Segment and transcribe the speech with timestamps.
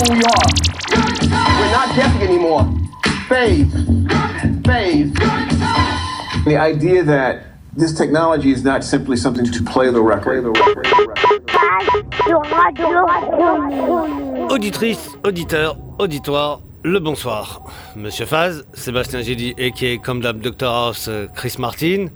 [0.00, 0.46] who we are.
[1.58, 2.64] We're not guessing anymore.
[3.28, 3.72] Phase.
[4.64, 5.12] Phase.
[6.44, 7.44] The idea that
[7.76, 10.44] this technology is not simply something to play the record.
[14.50, 17.62] Auditrice, auditeur, auditoire, le bonsoir.
[17.94, 22.06] Monsieur Faz, Sébastien Gély et qui est comme d'hab Dr House, Chris Martin.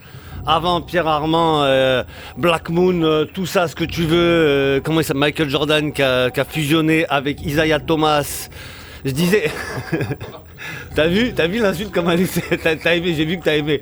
[0.47, 2.03] Avant Pierre Armand, euh,
[2.37, 4.17] Black Moon, euh, tout ça, ce que tu veux.
[4.19, 8.49] euh, comment il s'appelle Michael Jordan qui a, qui a fusionné avec Isaiah Thomas.
[9.05, 9.51] Je disais.
[10.95, 13.57] t'as vu T'as vu l'insulte comme elle est T'as t'as aimé J'ai vu que t'as
[13.57, 13.81] aimé.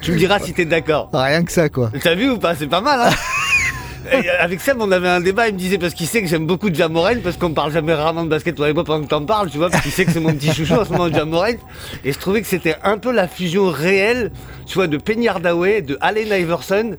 [0.00, 1.10] Tu me diras si t'es d'accord.
[1.12, 1.90] Rien que ça, quoi.
[2.02, 3.10] T'as vu ou pas C'est pas mal, hein
[4.38, 6.72] avec Seb, on avait un débat, il me disait, parce qu'il sait que j'aime beaucoup
[6.72, 9.50] Jamorel, parce qu'on parle jamais rarement de basket, toi et moi, pendant que t'en parles,
[9.50, 11.58] tu vois, parce qu'il sait que c'est mon petit chouchou en ce moment, Jamorel.
[12.04, 14.32] Et je trouvais que c'était un peu la fusion réelle,
[14.66, 16.96] tu vois, de Penny Hardaway, de Allen Iverson.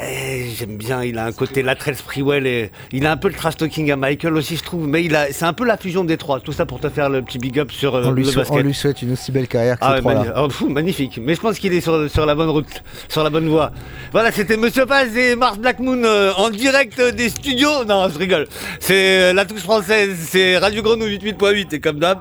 [0.00, 3.34] Et J'aime bien, il a un côté Latrell Sprewell et il a un peu le
[3.34, 6.04] trash talking à Michael aussi, je trouve, mais il a, c'est un peu la fusion
[6.04, 6.38] des trois.
[6.40, 8.38] Tout ça pour te faire le petit big up sur euh, On lui, le sou-
[8.38, 8.62] on basket.
[8.64, 10.20] lui souhaite une aussi belle carrière que Ah ces ouais, trois-là.
[10.20, 11.18] magni- oh, fou, magnifique.
[11.22, 13.72] Mais je pense qu'il est sur, sur la bonne route, sur la bonne voie.
[14.12, 17.84] Voilà, c'était Monsieur Paz et Mars Black Moon euh, en direct des studios.
[17.84, 18.46] Non, je rigole.
[18.78, 22.18] C'est euh, la touche française, c'est Radio Grenouille 88.8 et comme d'hab,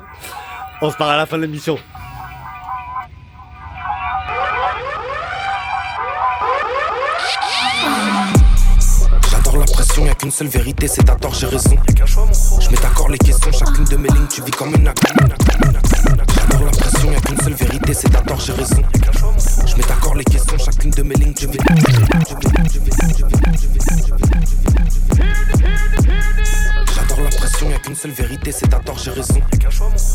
[0.82, 1.78] on se parle à la fin de l'émission.
[10.00, 11.76] Pression, y'a qu'une seule vérité, c'est à tort, j'ai raison.
[12.62, 14.96] Je mets d'accord les questions, chacune de mes lignes, tu vis comme une ac-
[16.36, 18.82] J'adore la pression, y'a qu'une seule vérité, c'est à tort, j'ai raison.
[19.68, 21.58] Je mets d'accord les questions, chacune de mes lignes, tu vis.
[26.96, 29.42] J'adore la pression, y'a qu'une seule vérité, c'est à tort, j'ai raison.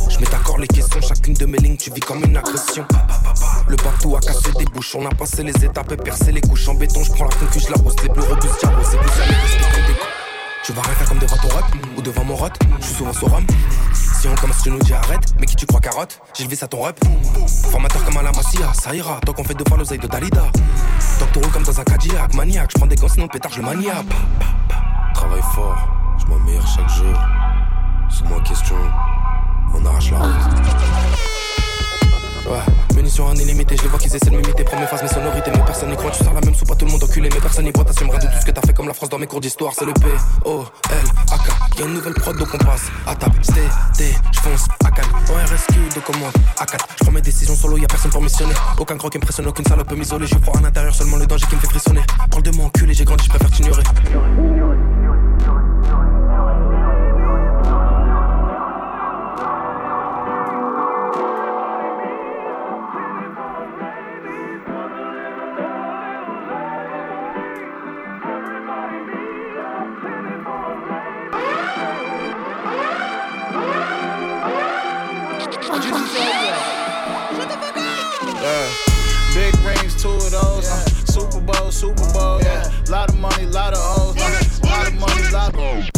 [0.08, 2.86] Je mets d'accord les questions, chacune de mes lignes, tu vis comme une agression.
[3.68, 6.68] Le bateau a cassé des bouches, on a passé les étapes et percé les couches
[6.68, 7.02] en béton.
[7.02, 9.94] Je prends la concu, je la hausse, les bleus robustes, diarrhosés, vous allez des.
[10.64, 11.64] Tu vas rien faire comme devant ton rep
[11.96, 12.48] ou devant mon rot.
[12.80, 13.44] Je suis souvent sur rhum.
[13.92, 15.34] Si on commence, tu nous dis arrête.
[15.38, 16.18] Mais qui tu crois carotte?
[16.34, 16.98] J'ai levé ça ton rep.
[17.70, 19.20] Formateur comme à la Masia, ça ira.
[19.26, 20.44] Tant qu'on fait deux fois l'oseille de Dalida.
[21.18, 22.70] Tant que comme dans un Cadillac, maniaque.
[22.72, 24.02] Je prends des gants, sinon pétard, je mania.
[25.12, 25.76] Travaille fort,
[26.18, 27.14] je m'améliore chaque jour.
[28.10, 28.76] C'est moi question,
[29.74, 30.18] on arrache la.
[32.46, 32.58] Ouais,
[32.94, 34.64] munitions un illimité, je les vois qu'ils essaient de m'imiter.
[34.64, 36.10] Prends mes phases, mes sonorités, mais personne n'y croit.
[36.10, 37.84] Tu sors la même soupe, pas tout le monde enculé, mais personne n'y voit.
[37.84, 39.72] T'assumeras de tout ce que t'as fait comme la France dans mes cours d'histoire.
[39.74, 40.06] C'est le P,
[40.44, 40.96] O, L,
[41.32, 41.78] A, K.
[41.78, 43.38] Y'a une nouvelle prod, donc on passe à table.
[43.42, 43.62] Sté,
[43.96, 45.08] T, j'fonce, à calme.
[45.30, 46.86] En RSQ, de commande, à 4.
[46.98, 48.54] J'prends mes décisions solo, y'a personne pour missionner.
[48.78, 50.26] Aucun qui impressionne, aucune salope peut m'isoler.
[50.26, 52.02] Je prends à l'intérieur seulement le danger qui me fait frissonner.
[52.30, 53.82] Parle de moi, enculé, j'ai grandi, je préfère t'ignorer.
[82.94, 84.16] Lot of money, lot of O's.
[84.16, 85.90] Uh, lot of money, lot of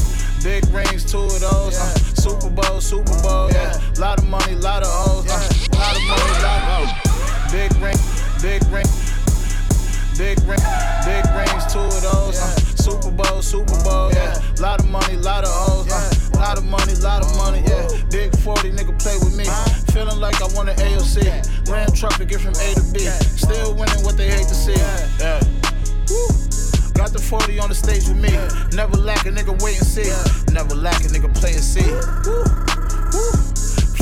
[0.43, 1.77] Big rings, two of those.
[1.77, 3.53] Uh, Super Bowl, Super Bowl.
[3.53, 3.79] Yeah.
[3.99, 5.29] Lot of money, lot of O's.
[5.29, 5.37] Uh,
[5.77, 7.53] lot of money, lot of O's.
[7.53, 8.01] Big ring,
[8.41, 8.89] big ring.
[10.17, 10.65] Big ring,
[11.05, 12.41] big rings, two of those.
[12.41, 14.11] Uh, Super Bowl, Super Bowl.
[14.15, 14.33] Yeah.
[14.59, 15.93] Lot of money, lot of O's.
[15.93, 17.61] Uh, lot of money, lot of money.
[17.69, 17.87] Yeah.
[18.09, 19.45] Big 40 nigga play with me.
[19.93, 21.69] Feeling like I want an AOC.
[21.69, 23.01] Ram truck to get from A to B.
[23.37, 24.73] Still winning what they hate to see.
[25.21, 25.43] Yeah.
[26.09, 26.46] Woo.
[26.97, 28.33] Got the 40 on the stage with me.
[28.77, 30.09] Never lack a nigga wait and see.
[30.53, 31.87] Never lack a nigga play and see.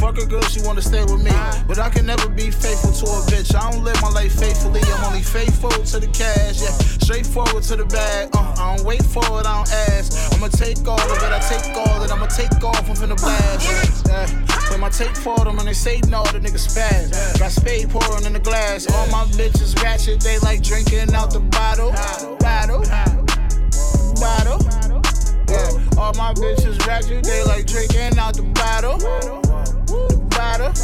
[0.01, 1.33] Fuck a girl, she wanna stay with me.
[1.67, 3.55] But I can never be faithful to a bitch.
[3.55, 4.81] I don't live my life faithfully.
[4.85, 6.61] I'm only faithful to the cash.
[6.61, 8.29] Yeah, straightforward to the bag.
[8.35, 10.13] Uh, I don't wait for it, I don't ask.
[10.35, 12.13] I'ma take all of it, I take all of it.
[12.13, 14.07] I'ma take off, I'm finna blast.
[14.07, 14.71] Yeah.
[14.71, 17.39] When my tape for them and they say no, the nigga spaz.
[17.39, 18.87] Got spade pouring in the glass.
[18.93, 21.95] All my bitches ratchet, they like drinking out the bottle.
[22.45, 22.83] Bottle.
[24.21, 24.61] Bottle.
[25.49, 25.99] Yeah.
[25.99, 28.99] All my bitches ratchet, they like drinking out the bottle.
[28.99, 30.75] The bottle.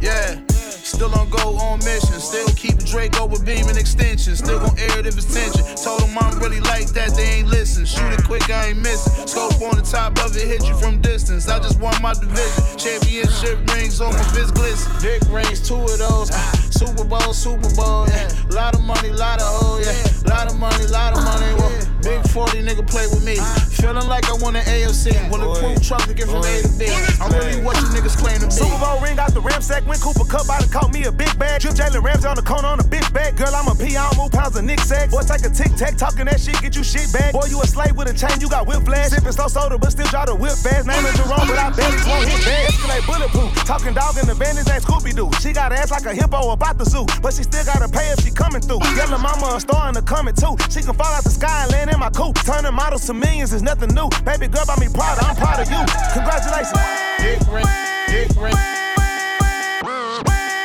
[0.00, 0.47] Yeah.
[0.88, 2.18] Still on go on mission.
[2.18, 4.34] Still keep Draco with beam and extension.
[4.34, 5.62] Still gon' air it if it's tension.
[5.76, 7.84] Told them I'm really like that, they ain't listen.
[7.84, 9.26] Shoot it quick, I ain't missing.
[9.28, 11.46] Scope on the top of it, hit you from distance.
[11.46, 12.64] I just won my division.
[12.78, 14.90] Championship rings on my fist glisten.
[15.02, 16.32] Big rings, two of those.
[16.72, 18.32] Super Bowl, Super Bowl, yeah.
[18.48, 20.32] Lot of money, lot of hoes, yeah.
[20.32, 21.97] Lot of money, lot of money.
[22.02, 23.36] Big 40 nigga play with me.
[23.76, 25.12] Feeling like I want an AFC.
[25.30, 26.86] Bulletproof truck to get from A to B.
[27.20, 28.52] I'm really what you niggas claim to be.
[28.52, 29.86] Super Bowl ring out the ram Ramsack.
[29.86, 31.60] When Cooper Kupp out and caught me a big bag.
[31.60, 33.36] Drip Jalen Ramsey on the corner on a bitch bag.
[33.36, 35.10] Girl, I'm a P, I don't move pounds of Nick sack.
[35.10, 37.32] Boy, take a tic tac, talking that shit, get you shit back.
[37.32, 39.10] Boy, you a slave with a chain, you got whip flash.
[39.10, 40.86] Sipping slow soda, but still try to whip fast.
[40.86, 42.70] Name is Jerome, but I bet it's won't hit bad.
[42.70, 43.50] Escalate bulletproof.
[43.66, 45.30] Talking dog in the band, his ain't Scooby Doo.
[45.42, 48.22] She got ass like a hippo about the zoo, but she still gotta pay if
[48.22, 48.80] she coming through.
[48.94, 50.54] Yellow mama a star in the coming too.
[50.70, 52.36] She can fall out the sky and land in my coupe.
[52.44, 54.08] Turning models to millions is nothing new.
[54.24, 55.82] Baby girl, by me proud, I'm proud of you.
[56.12, 56.78] Congratulations.
[57.18, 57.66] Dick ring,
[58.08, 58.54] dick ring.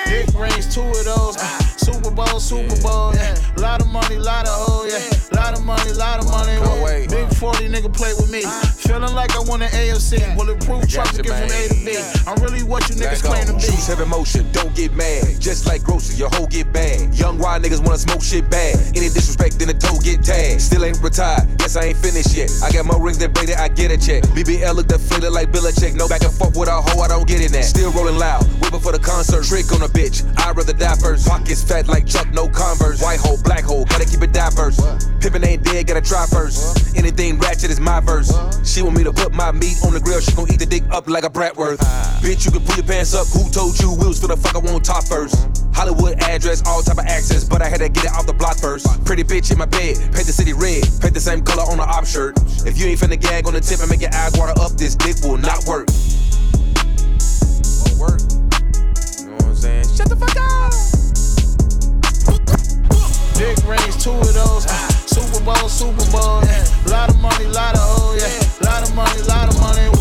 [0.06, 1.36] Dick rings, two of those.
[1.78, 3.36] Super Bowl, Super Bowl, yeah.
[3.58, 4.73] Lot of money, lot of hoes,
[5.84, 6.60] money, lot of money.
[6.60, 7.10] Well, wait.
[7.10, 8.42] Big 40 nigga play with me.
[8.84, 10.36] Feeling like I want an AFC.
[10.36, 11.98] Bulletproof truck to get from A to B.
[12.28, 13.60] I'm really what you niggas claim to be.
[13.60, 15.40] Choose heavy motion, don't get mad.
[15.40, 17.14] Just like grocery, your hoe get bad.
[17.16, 18.76] Young wild niggas wanna smoke shit bad.
[18.96, 20.62] Any disrespect, then the toe get tagged.
[20.62, 22.52] Still ain't retired, yes, I ain't finished yet.
[22.64, 24.24] I got more rings than Brady, I get a check.
[24.36, 25.96] BBL look deflated like Belichick.
[25.96, 27.66] No back and forth with a hoe, I don't get in that.
[27.66, 29.44] Still rolling loud, whipping for the concert.
[29.44, 31.28] Trick on a bitch, I'd rather die first.
[31.28, 33.02] Pockets fat like Chuck, no Converse.
[33.02, 34.80] White hole, black hole, gotta keep it diverse.
[35.20, 36.96] Pippin' ain't dead, gotta try first.
[36.96, 38.30] Anything ratchet is my verse.
[38.64, 40.84] She want me to put my meat on the grill, she gon' eat the dick
[40.92, 41.80] up like a Bratwurst.
[42.22, 43.26] Bitch, you can pull your pants up.
[43.34, 45.50] Who told you wheels for the fuck I want top first?
[45.74, 48.58] Hollywood address, all type of access, but I had to get it off the block
[48.58, 48.86] first.
[49.06, 51.84] Pretty bitch in my bed, paint the city red, paint the same color on the
[51.84, 52.38] op shirt.
[52.68, 54.96] If you ain't finna gag on the tip and make your eyes water up, this
[54.96, 55.88] dick will not work.
[57.82, 58.22] Won't work.
[59.18, 59.90] You know what I'm saying?
[59.96, 60.74] Shut the fuck up.
[63.40, 64.93] Big rings, two of those.
[65.14, 66.66] Super Bowl, Super Bowl, yeah.
[66.88, 68.66] Lot of money, lot of hoes, yeah.
[68.66, 69.84] Lot of money, lot of money.
[69.84, 69.92] You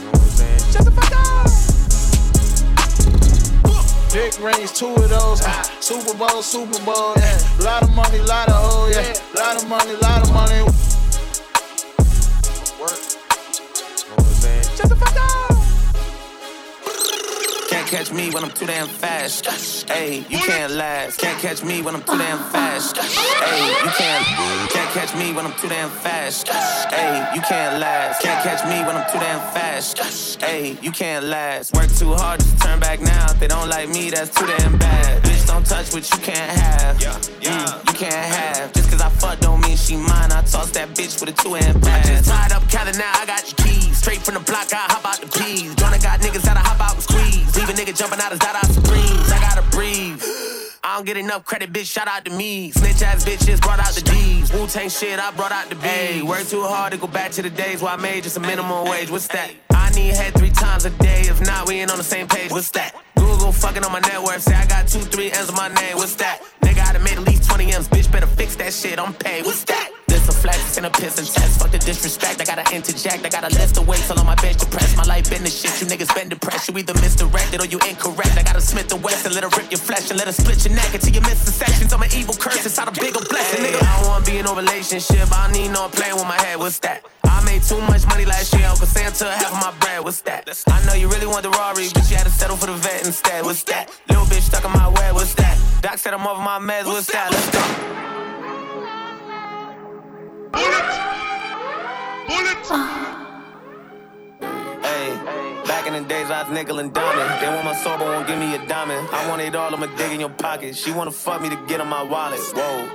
[0.00, 0.62] know what I'm saying?
[0.70, 1.50] Shut the fuck up.
[4.12, 5.42] Big rings, two of those.
[5.80, 7.38] Super Bowl, Super Bowl, yeah.
[7.60, 9.12] Lot of money, lot of hoes, yeah.
[9.34, 10.58] Lot of money, lot of money.
[10.58, 10.70] You know
[14.14, 14.64] what I'm saying?
[14.76, 15.41] Shut the fuck up.
[17.92, 19.90] Can't catch me when I'm too damn fast.
[19.90, 21.20] Hey, you can't last.
[21.20, 22.96] Can't catch me when I'm too damn fast.
[22.96, 24.24] Hey, you can't.
[24.70, 26.48] Can't catch me when I'm too damn fast.
[26.48, 28.22] Hey, you can't last.
[28.22, 30.40] Can't catch me when I'm too damn fast.
[30.42, 31.74] Hey, you can't last.
[31.74, 33.26] Work too hard to turn back now.
[33.26, 35.22] If they don't like me, that's too damn bad.
[35.22, 36.98] Bitch, don't touch what you can't have.
[36.98, 37.50] Yeah, yeah.
[37.50, 38.72] Mm, you can't have.
[38.72, 40.32] Just cause I fuck don't mean she mine.
[40.32, 42.08] I toss that bitch with a two hand pass.
[42.08, 43.98] I just tied up Cali now, I got your keys.
[43.98, 45.62] Straight from the block, I hop out the keys.
[45.62, 45.74] peas.
[45.74, 47.51] Joanna got niggas that'll hop out and squeeze.
[47.62, 49.30] Leave a nigga jumping out his dot supremes.
[49.30, 50.20] I gotta breathe.
[50.82, 51.84] I don't get enough credit, bitch.
[51.84, 52.72] Shout out to me.
[52.72, 54.52] Snitch ass bitches brought out the D's.
[54.52, 55.82] Wu Tang shit, I brought out the B.
[55.82, 58.40] Hey, work too hard to go back to the days where I made just a
[58.40, 59.12] minimum wage.
[59.12, 59.52] What's that?
[59.70, 61.20] I need head three times a day.
[61.20, 62.50] If not, we ain't on the same page.
[62.50, 62.96] What's that?
[63.14, 64.42] Google fucking on my net worth.
[64.42, 65.98] Say I got two, three M's on my name.
[65.98, 66.42] What's that?
[66.62, 67.86] Nigga, I done made at least 20 M's.
[67.86, 68.98] Bitch, better fix that shit.
[68.98, 69.44] I'm paid.
[69.44, 69.88] What's that?
[70.12, 71.58] This a flex and a piss and test.
[71.58, 72.36] Fuck the disrespect.
[72.38, 73.24] I gotta interject.
[73.24, 74.94] I gotta list the weights all on my bench to press.
[74.94, 75.72] My life been the shit.
[75.80, 76.68] You niggas been depressed.
[76.68, 78.36] You either misdirected or you incorrect.
[78.36, 80.68] I gotta Smith and West and let her rip your flesh and let her split
[80.68, 81.94] your neck until you miss the sections.
[81.94, 83.64] I'm an evil curse inside a bigger blessing.
[83.64, 85.32] Nigga, I don't wanna be in no relationship.
[85.32, 86.58] I need no playing with my head.
[86.60, 87.08] What's that?
[87.24, 88.68] I made too much money last year.
[88.68, 90.04] Uncle Santa half of my bread.
[90.04, 90.44] What's that?
[90.68, 93.06] I know you really want the Rari, but you had to settle for the vet
[93.06, 93.48] instead.
[93.48, 93.88] What's that?
[94.10, 95.14] Little bitch stuck in my web.
[95.16, 95.56] What's that?
[95.80, 96.84] Doc said I'm over my meds.
[96.84, 97.32] What's that?
[97.32, 98.11] Let's go.
[104.82, 105.14] Hey,
[105.66, 107.40] back in the days I was nickel and diamond.
[107.42, 109.08] They want my soul, but won't give me a diamond.
[109.12, 110.76] I want it all, I'ma dig in your pocket.
[110.76, 112.40] She wanna fuck me to get on my wallet.
[112.54, 112.88] Whoa.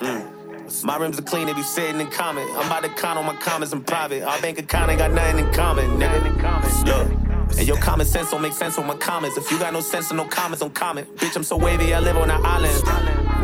[0.00, 0.84] Mm.
[0.84, 2.48] My rims are clean, they be sitting in common.
[2.52, 4.22] I'm about to count on my comments in private.
[4.22, 6.86] Our bank account ain't got nothing in common, nigga.
[6.86, 7.21] Look.
[7.58, 9.36] And your common sense don't make sense with my comments.
[9.36, 11.14] If you got no sense and no comments, don't comment.
[11.16, 12.82] Bitch, I'm so wavy, I live on an island.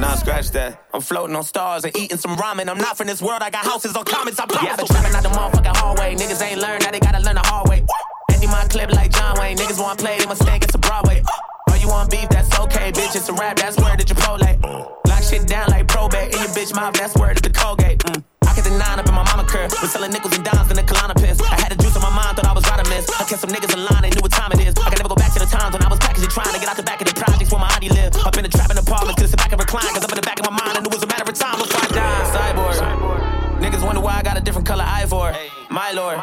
[0.00, 0.84] Nah, scratch that.
[0.94, 2.68] I'm floating on stars and eating some ramen.
[2.68, 4.38] I'm not from this world, I got houses on comments.
[4.38, 4.64] I promise.
[4.64, 6.14] Yeah, I've been trapping out the motherfucking hallway.
[6.14, 7.84] Niggas ain't learned, now they gotta learn the hard way.
[8.30, 9.56] Empty my clip like John Wayne.
[9.56, 11.22] Niggas want play, they must think it's a Broadway.
[11.70, 13.16] Oh, you want beef, that's okay, bitch.
[13.16, 14.54] It's a rap, that's word to Chipotle.
[15.06, 16.32] Lock shit down like probate.
[16.32, 17.98] In your bitch mouth, that's word to the Colgate.
[17.98, 18.22] Mm.
[18.46, 19.70] I get the nine up in my mama curve.
[19.82, 21.40] Was selling nickels and dimes in the Kalana piss.
[21.42, 22.47] I had a juice on my mind, thought
[22.98, 23.20] I was right to miss.
[23.20, 24.74] I kept some niggas in line, they knew what time it is.
[24.74, 26.68] I can never go back to the times when I was packaging, trying to get
[26.68, 28.16] out the back of the projects where my auntie lived.
[28.26, 29.92] Up in the trap in the apartment, to sit back and recline.
[29.94, 31.38] Cause up in the back of my mind, I knew it was a matter of
[31.38, 32.26] time before I died.
[32.34, 33.38] Cyborg.
[33.62, 35.32] Niggas wonder why I got a different color eye for.
[35.70, 36.18] My lord.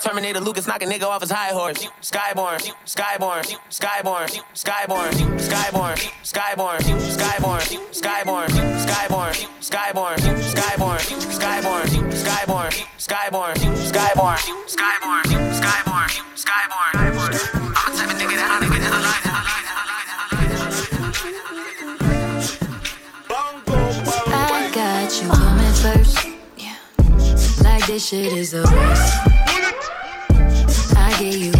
[0.00, 1.86] Terminator Lucas knock a nigga off his high horse.
[2.00, 6.78] Skyborn, Skyborn, Skyborn, Skyborn, Skyborn, Skyborn,
[7.12, 7.58] Skyborn,
[7.92, 8.48] Skyborn,
[8.80, 11.00] Skyborn, Skyborn, Skyborn, Skyborn,
[11.34, 13.54] Skyborn, Skyborn, Skyborn,
[13.90, 15.51] Skyborn, Skyborn,
[27.92, 29.12] this shit is a waste.
[30.96, 31.51] I give you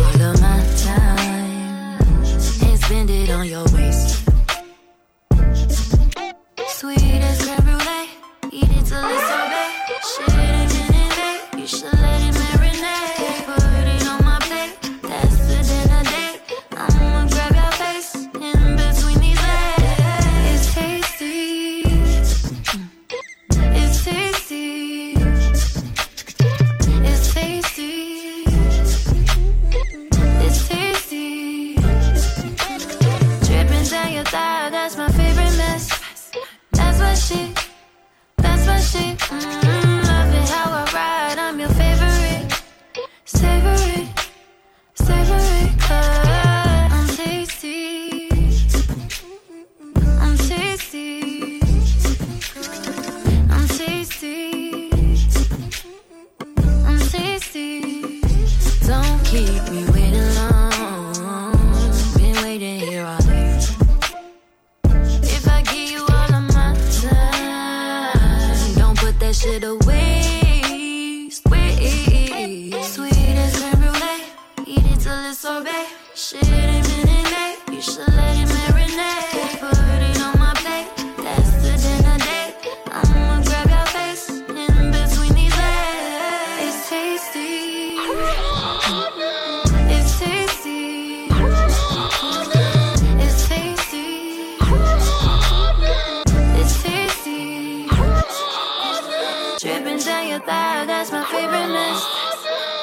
[100.47, 102.03] Thigh, that's my favorite mess.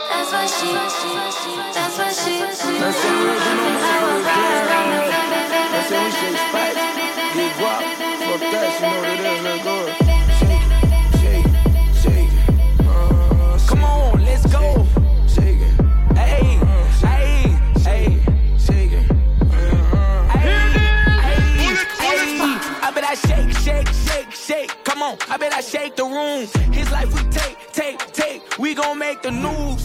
[0.10, 0.75] That's my shit.
[1.75, 2.42] That's my shit.
[2.48, 5.04] Let's say we original, How I ride, I'm your
[5.74, 6.59] Let's say we shake spice, get
[25.31, 26.48] I bet I shake the room.
[26.74, 28.57] His life we take, take, take.
[28.57, 29.83] We gon' make the news.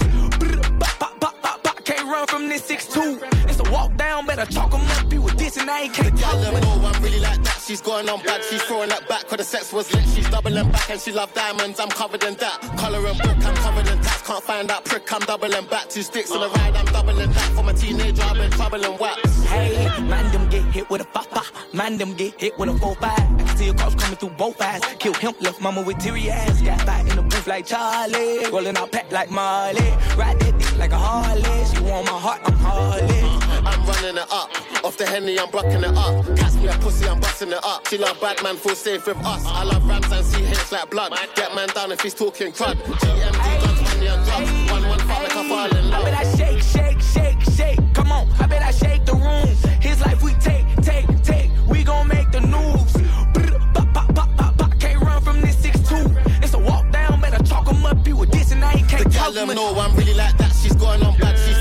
[1.84, 3.20] Can't run from this 6'2.
[3.50, 5.08] It's a walk down, better chalk 'em up.
[5.10, 7.53] Be with this and I ain't can't them know I'm really like that.
[7.75, 8.40] She's going on bad.
[8.45, 9.26] She's throwing that back.
[9.26, 10.04] Cause the sex was lit.
[10.11, 11.81] She's doubling back and she love diamonds.
[11.81, 12.61] I'm covered in that.
[12.78, 13.45] Color and book.
[13.45, 14.23] I'm covered in tats.
[14.23, 15.12] Can't find that prick.
[15.12, 15.88] I'm doubling back.
[15.88, 16.76] Two sticks on the ride.
[16.76, 17.50] I'm doubling that.
[17.57, 19.43] For my teenager, I've been troubling wax.
[19.47, 21.43] Hey, man, them get hit with a papa.
[21.73, 22.97] Man, them get hit with a 4-5.
[23.02, 24.81] I can see a cops coming through both eyes.
[25.00, 26.62] Kill him, left mama with teary eyes.
[26.62, 28.49] Got back in the booth like Charlie.
[28.52, 29.90] Rolling out pack like Marley.
[30.16, 31.43] Ride that dick like a Harley.
[31.75, 33.21] She want my heart, I'm Harley.
[33.66, 34.63] I'm running it up.
[34.85, 36.26] Off the henny, I'm blocking it up.
[36.37, 37.88] Catch me a pussy, I'm busting it up.
[37.88, 39.43] She love bad man, feel safe with us.
[39.47, 41.11] I love rams and see hits like blood.
[41.35, 42.76] Get man down if he's talking crud.
[42.76, 43.33] GMD
[43.64, 44.71] guns, money and drugs.
[44.71, 46.14] One one fuck like I fall in I bet.
[46.14, 47.95] I shake, shake, shake, shake.
[47.95, 49.49] Come on, I bet I shake the room.
[49.81, 51.50] His life we take, take, take.
[51.67, 52.93] We gon' make the news.
[53.33, 54.79] Brr, bop, bop, bop, bop, bop.
[54.79, 56.45] Can't run from this 6'2.
[56.45, 58.07] It's a walk down, better chalk up.
[58.07, 59.57] You with this and I ain't can't talk them much.
[59.57, 60.53] know I'm really like that.
[60.53, 61.38] She's going on bad.
[61.38, 61.53] She's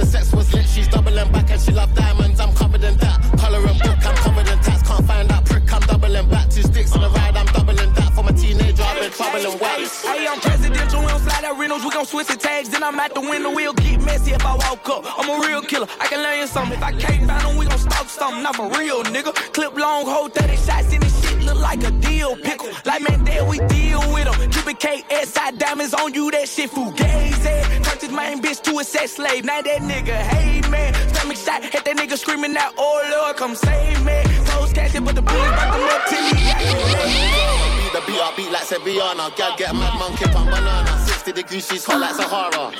[0.00, 0.66] the sex was lit.
[0.66, 2.40] She's doubling back and she love diamonds.
[2.40, 3.18] I'm covered in that.
[3.38, 4.06] Color and book.
[4.08, 4.82] I'm covered in tats.
[4.88, 5.72] Can't find that prick.
[5.72, 6.48] I'm doubling back.
[6.50, 7.36] Two sticks on the ride.
[7.36, 8.12] I'm doubling that.
[8.14, 10.02] For my teenager, I've been troubling wax.
[10.02, 12.98] Hey, I'm presidential, we don't slide out rentals, we gon' switch the tags, then I'm
[12.98, 15.04] out the window, we'll get messy if I walk up.
[15.18, 16.76] I'm a real killer, I can learn you something.
[16.76, 19.32] If I can't find them, we gon' stalk something, not for real, nigga.
[19.52, 22.70] Clip long, hold 30 shots in this shit, look like a deal pickle.
[22.84, 24.40] Like man, there we deal with them.
[24.42, 27.84] It KSI diamonds on you, that shit fugazi.
[27.84, 30.94] Turned his main bitch to a sex slave, now that nigga, hey man.
[31.14, 34.22] Stomach shot, hit that nigga screaming out, oh Lord, come save me.
[34.46, 37.92] Close casket, but the bullets back them up till he activate.
[37.92, 39.36] The beat I beat like Sevillana.
[39.36, 40.98] Gal get mad monkey on banana.
[41.06, 42.72] 60 degrees, she's hot like Sahara.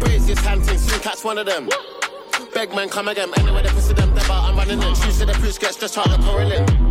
[0.00, 1.68] Braziers hunting, soon catch one of them.
[2.54, 3.30] Beg man, come again.
[3.36, 4.94] Anyway, they pussy them, they I'm running in.
[4.94, 6.89] Shoes to the priest, get stretched out like Corellin.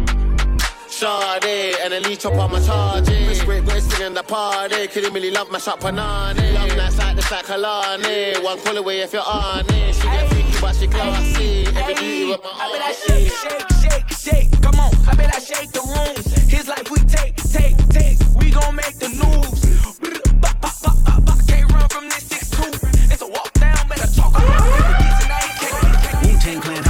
[0.99, 3.05] Sade, and a leech up on my charge.
[3.05, 3.29] Mm.
[3.29, 4.85] Rich great boy singing the party.
[4.87, 6.35] Kidding really love my shop panani.
[6.35, 6.55] Mm.
[6.55, 8.43] Love nights like this like Kalani.
[8.43, 9.95] One call away if you're on it.
[9.95, 11.67] She get freaky, but she classy.
[11.67, 14.61] Every beauty with my I bet I own shake, shake, shake, shake.
[14.61, 16.15] Come on, I bet I shake the room.
[16.49, 18.19] His life we take, take, take.
[18.35, 19.99] We gon' make the news.
[20.41, 21.47] Bop, bop, bop, bop, bop.
[21.47, 23.13] Can't run from this 6'2.
[23.13, 26.27] It's a walk down, better talk about it.
[26.27, 26.88] Wu Tang Clan,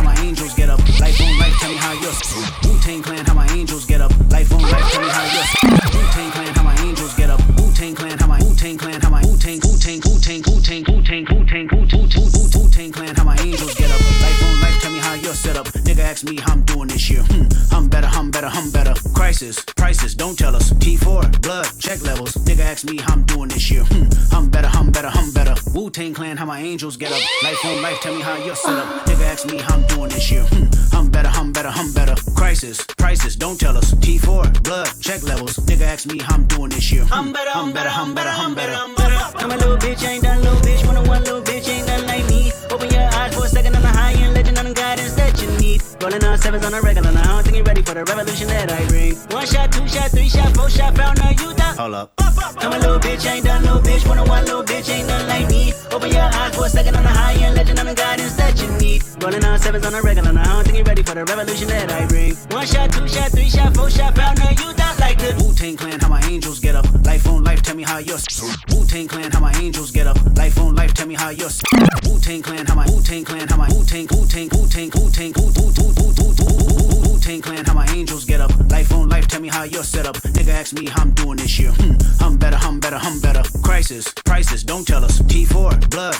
[16.19, 17.23] ask me how I'm doing this year.
[17.23, 18.93] Hmm, I'm better, I'm better, I'm better.
[19.13, 20.71] Crisis, prices, don't tell us.
[20.73, 22.33] T4, blood, check levels.
[22.45, 23.83] Nigga ask me how I'm doing this year.
[23.85, 25.55] Hmm, I'm better, I'm better, I'm better.
[25.73, 27.21] Wu Tang Clan, how my angels get up.
[27.43, 29.05] Life on life, tell me how you're set up.
[29.05, 30.43] Nigga ask me how I'm doing this year.
[30.43, 32.15] Hmm, I'm better, I'm better, I'm better.
[32.35, 33.93] Crisis, prices, don't tell us.
[33.93, 35.55] T4, blood, check levels.
[35.67, 37.03] Nigga ask me how I'm doing this year.
[37.05, 38.73] Hmm, I'm better, I'm better, I'm better, I'm better.
[38.73, 39.37] I'm better.
[39.37, 40.85] I'm a little bitch, I ain't done little bitch.
[40.85, 42.51] One on one little bitch, ain't nothing like me.
[42.69, 45.41] Open your eyes for a second on the high end legend on the guidance that
[45.41, 45.81] you need.
[46.01, 48.47] Rolling on sevens on a regular, now I don't think you're ready for the revolution
[48.49, 49.15] that I bring.
[49.31, 51.77] One shot, two shot, three shot, four shot, found now you down.
[51.77, 52.18] Hold up.
[52.57, 54.09] I'm a little bitch, ain't done little bitch.
[54.09, 55.73] On one little bitch, ain't nothing like me.
[55.91, 58.59] Open your eyes for a second on the high end legend on the guidance that
[58.61, 59.03] you need.
[59.21, 61.67] Rolling on sevens on a regular, now I don't think you're ready for the revolution
[61.67, 62.35] that I bring.
[62.51, 65.53] One shot, two shot, three shot, four shot, found now you down like the Wu
[65.53, 66.85] Tang Clan, how my angels get up.
[67.05, 68.25] Life on life, tell me how yours.
[68.69, 70.17] Wu Tang Clan, how my angels get up.
[70.35, 71.61] Life on life, tell me how yours.
[72.05, 74.67] Wu Tang Clan, how my Wu Tang Clan, how my Wu Tang, Wu Tang, Wu
[74.67, 78.51] Tang, Wu Tang, Wu Wu Wu Tang Clan, how my angels get up.
[78.71, 80.15] Life on life, tell me how you're set up.
[80.17, 81.71] Nigga ask me how I'm doing this year.
[81.71, 83.43] Hmm, I'm better, I'm better, I'm better.
[83.61, 85.21] Crisis, prices, don't tell us.
[85.21, 86.15] T4, blood.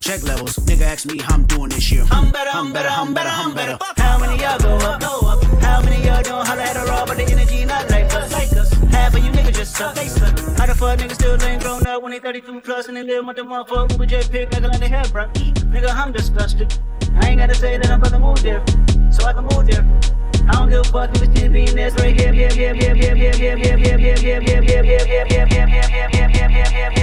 [0.00, 2.04] Check levels, nigga ask me how I'm doing this year.
[2.10, 3.78] I'm better, I'm better, I'm better, I'm better.
[3.96, 5.00] How many y'all go up?
[5.00, 5.42] Go up.
[5.62, 8.32] How many y'all don't holler at a raw, but the energy not like us?
[8.32, 8.75] Like us.
[9.06, 9.94] Half of you niggas just suck.
[9.94, 10.36] They suck.
[10.58, 13.24] How the fuck niggas still ain't grown up when they 32 plus and they live
[13.24, 15.28] with the motherfucker Uber jet pick nigga like they have, bro?
[15.28, 16.76] Nigga, I'm disgusted.
[17.14, 18.64] I ain't gotta say that I'm about to move there,
[19.12, 19.86] so I can move there.
[20.48, 23.14] I don't give a fuck if it's being this right here, here, here, here, here,
[23.14, 25.78] here, here, here, here, here, here, here, here, here, here,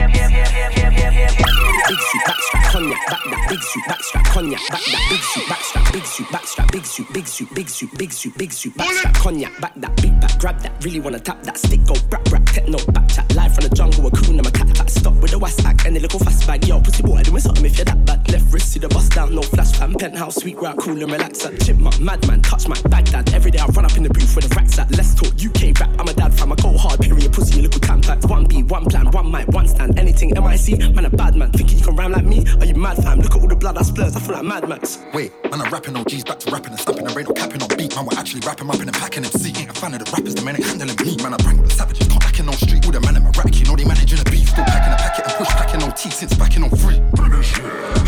[0.04, 0.83] here, here,
[1.14, 5.94] Big suit, backstrap, cognac, back that big suit, backstrap, cognac, back that big suit, backstrap,
[5.94, 9.62] big suit, backstrap, big suit, big suit, big suit, big suit, big suit, backstrap, cognac,
[9.62, 12.80] back that big back, grab that, really wanna tap that stick, go brap brap, techno,
[12.94, 15.40] back chat, live from the jungle, a coon, I'm a cat cat, stop with the
[15.40, 18.06] west act and the little fast bag, yo, pussy boy, doing something if you're that
[18.06, 21.12] bad, left wrist, see the bust down, no flash fam, penthouse, sweet route, cool and
[21.12, 24.36] relax, that chipmunk, madman, touch my Baghdad, every day I run up in the booth
[24.36, 27.00] with the racks at, let's talk UK rap, I'm a dad fam, I go hard,
[27.02, 30.96] period, pussy, you little tampax, one B, one plan, one mic, one stand, anything, MIC,
[30.96, 33.36] man a bad man, thinking you can rhyme like me, are you mad fam, look
[33.36, 35.00] at all the blood I splurge, I feel like Mad Max.
[35.14, 37.06] Wait, man, I'm rapping on G's back to rapping and snapping.
[37.06, 37.96] There ain't no capping on beat.
[37.96, 39.54] Man, we're actually rapping up in a packing MC.
[39.58, 41.18] Ain't a fan of the rappers, the men ain't handling me.
[41.24, 42.86] Man, I bring up the savages, can't back in on street.
[42.86, 44.50] All the man in my rack, you know they managing a beef.
[44.50, 47.00] Still packing a packet and push packing on T since backing on free.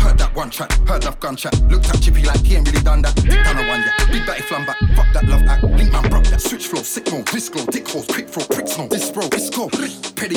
[0.02, 1.54] Heard that one track, heard enough gun chat.
[1.70, 3.14] Looked at Chippy like he ain't really done that.
[3.16, 3.94] Done a one yet.
[4.12, 5.64] Big batty flam back, fuck that love act.
[5.64, 8.44] Link man broke that switch flow, sick mode, risk glow, dick holes, quick throw,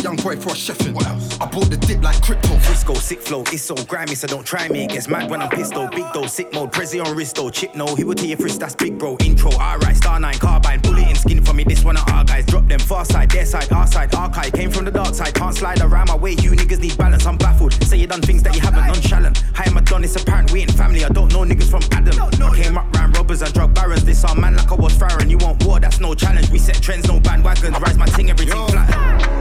[0.03, 0.93] Young boy for a chefin'.
[0.93, 1.39] What else?
[1.41, 2.57] I bought the dip like crypto.
[2.59, 4.85] Frisco, sick flow, it's so grimy, so don't try me.
[4.85, 5.89] It gets mad when I'm pissed though.
[5.89, 7.49] Big though, sick mode, Prezi on wrist though.
[7.49, 9.17] Chip no, he will tear you first, that's big bro.
[9.17, 11.63] Intro, alright, star nine, carbine, bullet in skin for me.
[11.63, 12.45] This one of our guys.
[12.45, 14.53] Drop them far side, their side, our side, archive.
[14.53, 16.31] Came from the dark side, can't slide around my way.
[16.31, 17.73] You niggas need balance, I'm baffled.
[17.83, 19.43] Say you done things that you haven't, nonchalant.
[19.55, 21.03] Hi, I'm a don, it's apparent we ain't family.
[21.03, 22.15] I don't know niggas from Adam.
[22.21, 24.05] I came up round robbers and drug barons.
[24.05, 25.29] This our man like I was Farron.
[25.29, 26.49] You want war, that's no challenge.
[26.49, 27.79] We set trends, no bandwagons.
[27.79, 29.38] Rise my ting, everything flat.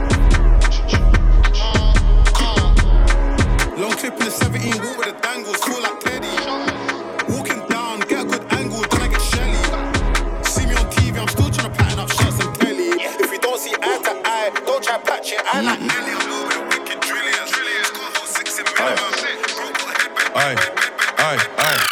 [3.79, 6.27] Long clip in the 17, walk with the dangles, feel like Teddy.
[7.31, 9.55] Walking down, get a good angle, then I get shelly.
[10.43, 12.99] See me on TV, I'm still trying to pattern up shots and telly.
[12.99, 15.39] If you don't see eye to eye, don't try patch it.
[15.45, 17.55] I like Nelly, I'm over the wicked trillions.
[17.87, 19.15] Score whole six in minimum.
[20.35, 20.59] Aye,
[21.23, 21.83] aye, aye.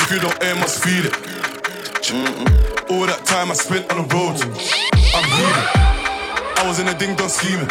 [0.00, 1.12] If you don't aim, must feel it.
[2.88, 4.40] All that time I spent on the road,
[5.12, 5.68] I'm healing.
[6.56, 7.68] I was in a ding dong scheming.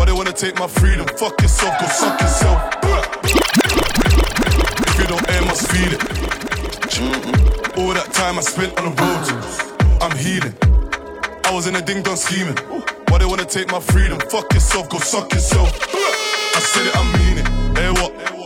[0.00, 1.06] Why they wanna take my freedom?
[1.18, 2.72] Fuck yourself, go suck yourself.
[4.88, 6.00] If you don't aim, must feel it.
[7.76, 10.54] All that time I spent on the road, I'm healing.
[11.44, 12.56] I was in a ding dong scheming.
[13.08, 14.18] Why they wanna take my freedom?
[14.30, 15.68] Fuck yourself, go suck yourself.
[15.92, 17.46] I said it, I mean it.
[17.76, 18.39] Hey, what?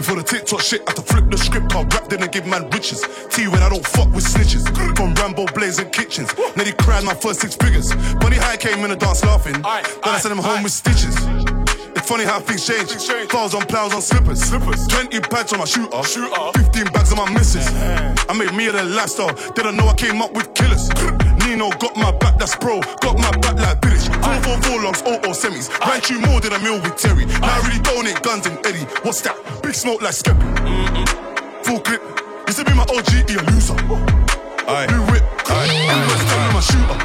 [0.00, 1.76] Before the TikTok shit, I had to flip the script.
[1.76, 3.04] I rap then and give man riches.
[3.28, 4.64] T when I don't fuck with snitches.
[4.96, 6.32] From Rambo blazing kitchens.
[6.56, 7.92] Nearly cried my first six figures.
[8.16, 9.60] Bunny High came in the dance laughing.
[9.60, 9.62] Then
[10.02, 11.14] I sent him home with stitches.
[11.92, 12.88] It's funny how things change.
[13.28, 14.40] Plows on plows on slippers.
[14.40, 14.88] slippers.
[14.88, 16.02] 20 bags on my shooter.
[16.02, 16.48] shooter.
[16.56, 17.68] 15 bags on my missus.
[17.68, 19.34] I made me a lifestyle.
[19.52, 20.88] Didn't know I came up with killers.
[21.68, 22.80] Got my back, that's bro.
[23.02, 24.08] Got my back like British.
[24.08, 25.68] 444 longs, 00 semis.
[25.84, 27.26] Ran you more than a meal with Terry.
[27.26, 28.88] Now I really donate guns and Eddie.
[29.04, 29.36] What's that?
[29.62, 30.40] Big smoke like Skeppy.
[31.66, 32.00] Full clip.
[32.48, 33.76] You said be my OG, he a loser.
[33.76, 34.86] Aye.
[34.88, 35.22] Blue whip.
[35.52, 36.50] Aye.
[36.56, 36.96] my shooter.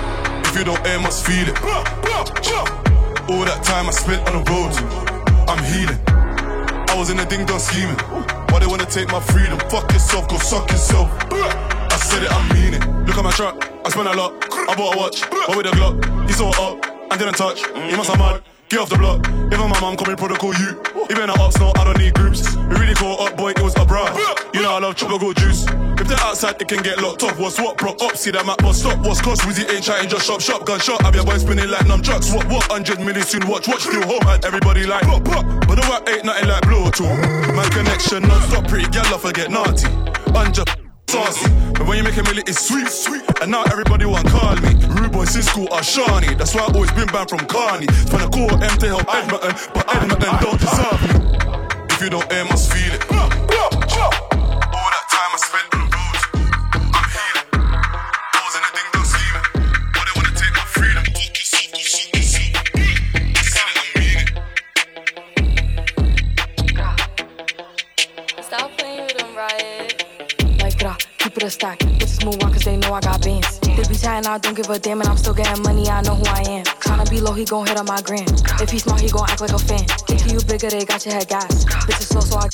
[0.47, 1.59] If you don't aim, must feel it.
[3.27, 4.71] All that time I spent on the road,
[5.51, 5.99] I'm healing.
[6.87, 7.99] I was in a ding dong scheming.
[8.55, 9.59] Why they wanna take my freedom?
[9.67, 11.11] Fuck yourself, go suck yourself.
[11.95, 12.83] I said it, I mean it.
[13.07, 14.35] Look at my truck, I spent a lot.
[14.51, 17.63] I bought a watch, but with a Glock, he saw it up and didn't touch.
[17.63, 18.43] He must have mad.
[18.67, 19.23] Get off the block.
[19.29, 20.75] Even my mom call me protocol you.
[21.07, 22.51] Even the ups, no, I don't need groups.
[22.67, 24.11] We really caught up, boy, it was abroad.
[24.53, 25.63] You know I love tropical juice.
[25.95, 27.39] If they're outside, it can get locked up.
[27.39, 27.77] What's what?
[27.77, 28.99] Prop up, see that map must stop.
[28.99, 29.43] What's cost?
[29.47, 31.01] Wizzy ain't chatting, just shop, shop, gun shot.
[31.03, 32.33] Have your boy spinning like numb trucks.
[32.33, 32.67] What, what?
[32.67, 34.27] 100 million soon, watch, watch, still home.
[34.27, 35.23] And everybody like, pop.
[35.23, 37.15] But the rap ain't nothing like blow at all.
[37.55, 39.87] Man connection, non stop, pretty gal, I forget naughty.
[40.35, 40.84] Anja,
[41.15, 41.49] saucy.
[41.73, 43.23] But when you make a million, it's sweet, sweet.
[43.41, 44.71] And now everybody want call me.
[44.95, 46.35] Rude boy school are Shawnee.
[46.35, 47.87] That's why I always been banned from Carney.
[47.87, 51.15] The core M to help Edmonton, but Edmonton don't deserve me.
[51.93, 53.74] If you don't aim, must feel it.
[71.35, 71.79] Keep it a stack.
[71.79, 73.59] Bitches move on cause they know I got bands.
[73.59, 76.15] They be chatting, I don't give a damn, and I'm still getting money, I know
[76.15, 76.65] who I am.
[76.65, 78.25] Tryna be low, he gon' hit on my gram.
[78.61, 79.85] If he smart, he gon' act like a fan.
[80.07, 81.65] Think you bigger, they got your head gas.
[81.65, 82.47] Bitches slow, so I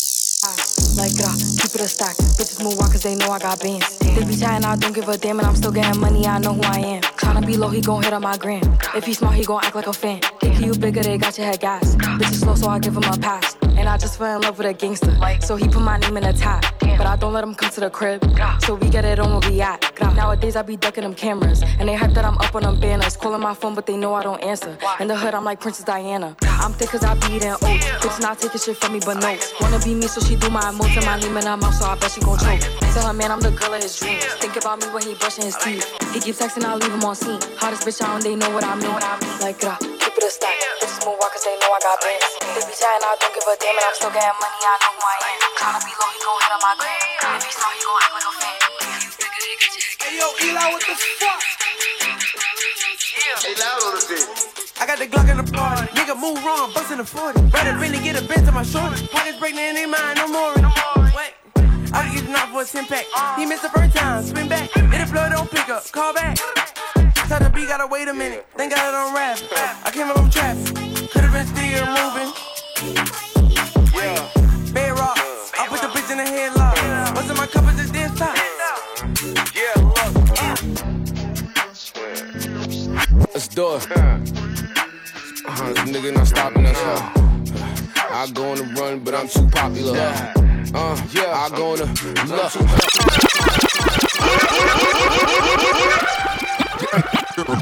[0.98, 2.16] like, grah, keep it a stack.
[2.38, 3.98] Bitches move on cause they know I got bands.
[4.00, 6.54] They be chatting, I don't give a damn, and I'm still getting money, I know
[6.54, 7.02] who I am.
[7.02, 8.64] Tryna be low, he gon' hit on my gram.
[8.96, 10.22] If he smart, he gon' act like a fan.
[10.40, 11.96] Think you bigger, they got your head gas.
[11.96, 13.56] Bitches slow, so I give him a pass.
[13.78, 15.16] And I just fell in love with a gangster.
[15.42, 16.64] So he put my name in the tag.
[16.98, 18.22] But I don't let him come to the crib.
[18.62, 19.82] So we get it on where we at.
[20.16, 21.64] Nowadays I be ducking them cameras.
[21.80, 23.18] And they hype that I'm up on them banners.
[23.18, 24.78] Calling my phone, but they know I don't answer.
[25.00, 26.36] In the hood, I'm like Princess Diana.
[26.44, 27.64] I'm thick cause I be eating oats.
[27.64, 29.36] Bitch not taking shit from me, but no.
[29.62, 31.86] Wanna be me, so she do my emotes and my name in her mouth, so
[31.86, 32.66] I bet she gon' choke.
[32.98, 34.26] Tell her, man, I'm the girl of his dreams.
[34.42, 35.86] Think about me when he brushing his teeth.
[36.12, 37.40] He keep texting, I leave him on scene.
[37.62, 38.90] Hottest bitch out, and they know what I mean.
[38.90, 39.42] When I read.
[39.42, 40.58] Like, grah, keep it a stack.
[40.82, 42.26] Bitches move on cause they know I got bands.
[42.42, 44.92] They be chatting, I don't give a damn, and I'm still getting money, I know
[44.98, 45.38] who I am.
[45.62, 47.38] Tryna be low, he gon' hit on my gram.
[47.38, 48.60] If he smart, he gon' act like a fan.
[50.02, 51.42] Hey yo, Eli, what the fuck?
[53.12, 53.46] Yeah.
[53.46, 54.51] Hey, loud on the bit.
[54.82, 55.86] I got the Glock in the party.
[55.94, 57.40] Nigga move wrong, bust in the 40.
[57.54, 59.06] Rather really get a bend to my shorty.
[59.14, 60.56] Pockets pregnant in their mind, no more.
[61.14, 61.38] Wait.
[61.94, 63.06] I was using out for a 10 pack.
[63.38, 64.72] He missed the first time, spin back.
[64.72, 66.36] Hit the floor, don't pick up, call back.
[67.30, 68.48] Tell the beat, gotta wait a minute.
[68.58, 69.38] Then got it on rap.
[69.86, 70.74] I came up from traffic.
[71.12, 72.34] Could've been still moving.
[73.94, 74.74] Yeah.
[74.74, 75.16] Bed rock.
[75.60, 77.16] I put the bitch in the headlock.
[77.16, 78.36] What's in my cup is this top.
[79.54, 79.76] Yeah,
[83.32, 84.51] Let's do it.
[85.62, 86.78] Nigga not stopping us.
[86.78, 87.22] Huh?
[88.14, 89.98] I go on the run, but I'm too popular.
[90.74, 91.86] Uh, yeah, I go on the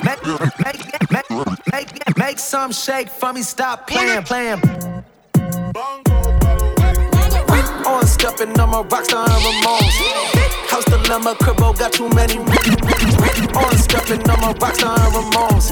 [0.04, 0.26] Make,
[0.66, 1.30] make, make,
[1.72, 4.62] make, make some shake for me, stop playing, playing.
[7.90, 9.98] On stepping on my rockstar and Ramones.
[10.70, 12.38] House dilemma, cribbo got too many.
[12.38, 15.72] On stepping on my rockstar and Ramones.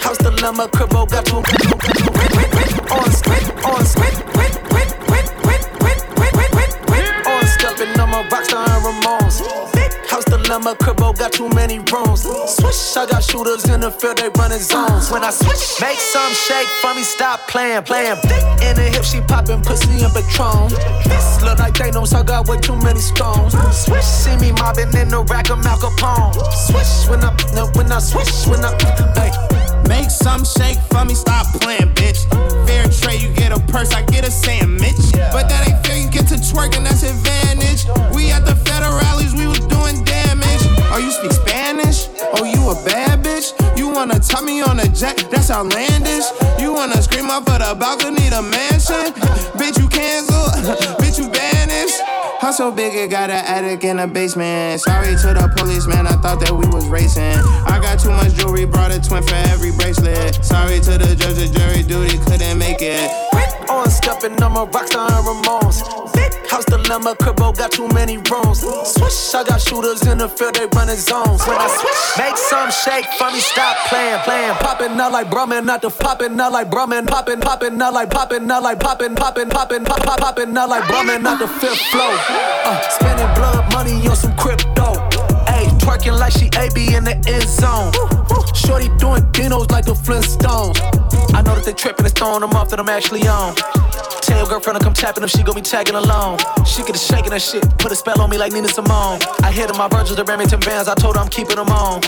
[0.00, 1.42] House dilemma, cribbo got too.
[1.42, 2.90] many.
[2.90, 4.18] On script, on script.
[7.26, 9.91] On stepping on my rockstar and Ramones.
[10.12, 12.28] House dilemma, cribbo got too many rooms.
[12.44, 15.10] Swish, I got shooters in the field, they running zones.
[15.10, 18.20] When I switch, make some shake for me, stop playing, playing.
[18.60, 20.68] In the hip, she popping pussy and Patron.
[21.08, 23.56] This look like Thanos, I got way too many stones.
[23.72, 26.36] Swish, see me mobbing in the rack of Al Capone.
[26.68, 27.32] Swish, when I,
[27.72, 28.76] when I swish, when I,
[29.16, 29.71] hey.
[29.88, 32.24] Make some shake for me, stop playing, bitch.
[32.66, 34.96] Fair trade, you get a purse, I get a sandwich.
[35.32, 37.86] But that ain't fair, you get to twerking, that's advantage.
[38.14, 40.62] We at the federales, we was doing damage.
[40.94, 42.08] Oh, you speak Spanish?
[42.34, 43.11] Oh, you a bad
[44.06, 45.28] wanna tell me on a jet?
[45.30, 46.26] That's outlandish.
[46.58, 49.14] You wanna scream up for the balcony, the mansion?
[49.54, 50.42] bitch, you cancel.
[50.98, 52.00] bitch, you banished.
[52.40, 54.80] House so big it got an attic in a basement.
[54.80, 57.38] Sorry to the police, man, I thought that we was racing.
[57.70, 60.44] I got too much jewelry, brought a twin for every bracelet.
[60.44, 63.51] Sorry to the judge, the jury duty couldn't make it.
[63.68, 65.82] On stepping on my rockstar and Ramones.
[66.50, 68.60] House dilemma, cribbo got too many rooms.
[68.60, 71.40] Swish, I got shooters in the field, they running zones.
[71.46, 74.54] When I switch, make some shake for me, stop playing, playing.
[74.56, 77.06] Popping out like Brummin, not the popping out like Brummin.
[77.06, 80.84] Popping, popping out like popping out like popping, popping, popping, pop, pop, popping out like
[80.84, 82.12] Brummin, not the fifth flow.
[82.64, 85.11] Uh, spending blood money on some crypto.
[86.02, 87.92] Twerking like she AB in the end zone.
[88.54, 90.74] Shorty doing dinos like the Flintstones.
[91.34, 93.54] I know that they tripping and throwing them off that I'm actually on.
[94.22, 96.38] Tell your girlfriend to come tapping if she gon' be tagging along.
[96.66, 99.20] She could have shaking that shit, put a spell on me like Nina Simone.
[99.42, 102.02] I hit her my Virgil the Remington bands, I told her I'm keeping them on.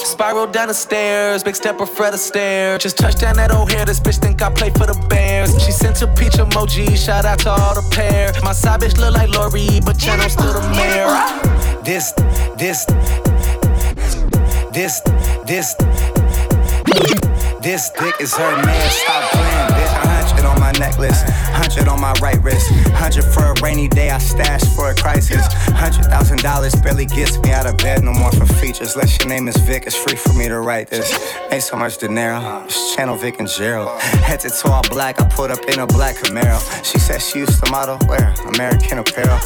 [0.00, 2.78] Spiral down the stairs, big step or Fred Astaire.
[2.80, 5.50] Just touch down that old hair, this bitch think I play for the Bears.
[5.64, 8.32] She sent a peach emoji, shout out to all the pair.
[8.42, 11.56] My side bitch look like Lori, but channel still the mayor.
[11.84, 12.12] This,
[12.58, 12.84] this,
[14.76, 15.00] this,
[15.46, 15.74] this,
[17.62, 18.90] this dick is her man.
[18.90, 19.35] Stop
[20.66, 21.22] my necklace,
[21.54, 22.68] hundred on my right wrist,
[23.02, 24.10] hundred for a rainy day.
[24.10, 25.46] I stash for a crisis.
[25.82, 28.94] Hundred thousand dollars barely gets me out of bed no more for features.
[28.94, 31.06] Unless your name is Vic, it's free for me to write this.
[31.52, 34.00] Ain't so much dinero, just channel Vic and Gerald.
[34.28, 36.58] Head to toe all black, I put up in a black Camaro.
[36.84, 39.38] She said she used to model, wear American apparel.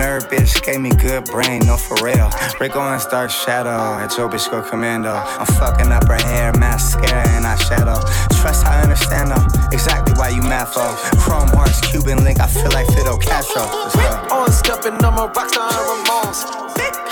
[0.00, 2.30] Nerd bitch gave me good brain, no for real.
[2.58, 5.12] Rick Owens dark shadow, at Joe bitch go commando.
[5.12, 8.00] I'm fucking up her hair, mascara and eyeshadow.
[8.40, 10.88] Trust I understand though, exactly why you mad for.
[11.20, 13.62] Chrome hearts, Cuban link, I feel like Fidel Castro.
[13.64, 14.34] Let's go.
[14.34, 16.64] On stepping, I'm a rockstar and Ramones.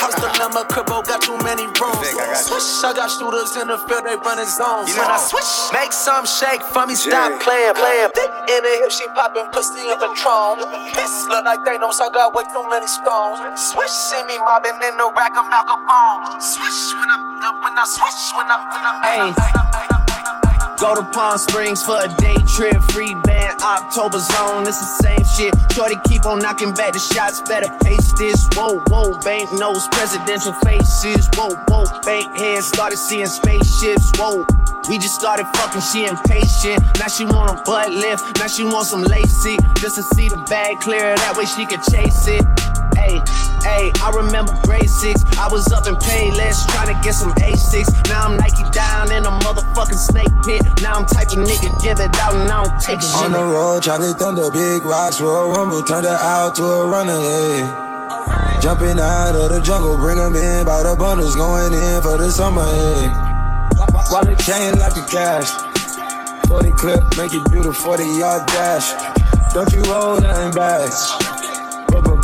[0.03, 2.09] House dilemma, cribbo, got too many rooms.
[2.35, 4.91] Swish, I got shooters in the field, they running zones.
[4.99, 8.11] When I switch, make some shake for me, stop playing, playing.
[8.51, 10.59] In the hip, she popping pussy in Patron.
[10.99, 13.39] This look like they know, so I got way too many stones.
[13.55, 16.43] Swish, see me mobbing in the rack of Al Capone.
[16.43, 17.19] Swish, when I,
[17.63, 19.82] when I switch, when I, when I,
[20.83, 24.67] Go to Palm Springs for a day trip, free band, October zone.
[24.67, 25.55] It's the same shit.
[25.75, 28.49] Shorty keep on knocking back the shots, better pace this.
[28.57, 31.29] Whoa, whoa, bank nose, presidential faces.
[31.37, 34.11] Whoa, whoa, bank heads started seeing spaceships.
[34.19, 34.45] Whoa,
[34.89, 36.83] we just started fucking, she impatient.
[36.99, 39.59] Now she want a butt lift, now she want some lacy.
[39.77, 42.43] Just to see the bag clear, that way she could chase it.
[43.03, 43.19] Hey,
[43.67, 45.25] hey, I remember grade six.
[45.37, 48.09] I was up in Payless trying to get some A6.
[48.09, 50.63] Now I'm Nike down in a motherfucking snake pit.
[50.83, 53.15] Now I'm type of nigga, give it out and I don't take shit.
[53.15, 57.67] On the road, chocolate thunder, big rocks, Royal Rumble, turn her out to a runaway.
[58.63, 62.31] Jumping out of the jungle, bring 'em in by the bundles, going in for the
[62.31, 62.63] summer.
[62.63, 63.11] Hey.
[64.11, 65.51] While the chain like the cash.
[66.47, 68.93] 40 clip, make it beautiful, 40 yard dash.
[69.53, 71.42] Don't you hold nothing back.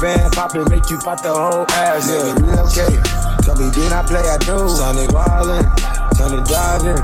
[0.01, 2.09] Band poppin', make you pop the whole ass.
[2.09, 3.03] Yeah, relocate.
[3.43, 4.23] Tell me, did I play?
[4.23, 4.69] I do.
[4.69, 5.67] Sonic wildin',
[6.15, 7.03] turn it driving.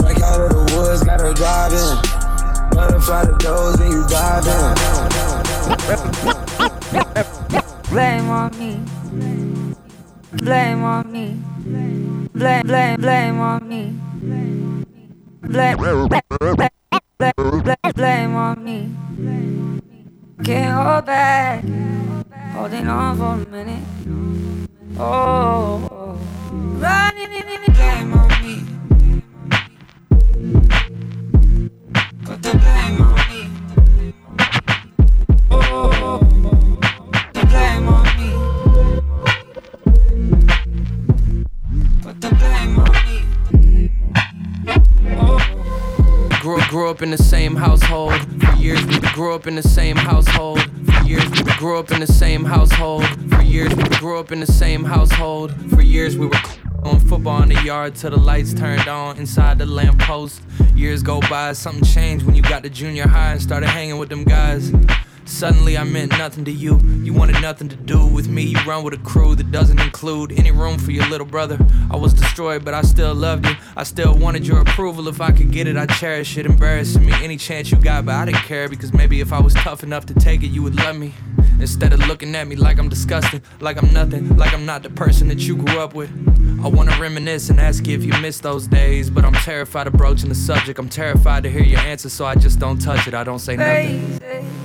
[0.00, 2.00] Break out of the woods, got her driving.
[2.72, 4.74] Butterfly the doors, then you dive in.
[7.90, 8.80] Blame on me.
[10.32, 11.36] Blame on me.
[12.32, 13.94] Blame, blame, blame on me.
[15.42, 16.08] Blame, blame, blame,
[17.18, 19.85] blame, blame on me.
[20.44, 21.64] Can't hold back.
[22.52, 23.82] Holding on for a minute.
[24.98, 26.18] Oh, oh.
[26.78, 28.62] running in the game on me.
[32.24, 33.48] Put the blame on me.
[35.50, 36.18] Oh,
[37.32, 38.30] the blame on me.
[42.02, 43.16] Put the blame on me.
[46.40, 48.45] Grew, grew up in the same household.
[48.58, 50.60] Years, we grew up in the same household.
[50.86, 53.04] For years, we grew up in the same household.
[53.30, 55.54] For years, we grew up in the same household.
[55.70, 56.40] For years, we were
[56.82, 60.42] on football in the yard till the lights turned on inside the lamppost.
[60.74, 64.08] Years go by, something changed when you got to junior high and started hanging with
[64.08, 64.72] them guys.
[65.26, 66.78] Suddenly I meant nothing to you.
[67.02, 68.42] You wanted nothing to do with me.
[68.42, 71.58] You run with a crew that doesn't include any room for your little brother.
[71.90, 73.54] I was destroyed, but I still loved you.
[73.76, 75.08] I still wanted your approval.
[75.08, 76.46] If I could get it, I'd cherish it.
[76.46, 79.52] Embarrassing me any chance you got, but I didn't care because maybe if I was
[79.54, 81.12] tough enough to take it, you would love me.
[81.58, 84.90] Instead of looking at me like I'm disgusting, like I'm nothing, like I'm not the
[84.90, 86.10] person that you grew up with.
[86.62, 89.94] I wanna reminisce and ask you if you miss those days, but I'm terrified of
[89.94, 90.78] broaching the subject.
[90.78, 93.14] I'm terrified to hear your answer, so I just don't touch it.
[93.14, 94.18] I don't say nothing.
[94.18, 94.55] Faces,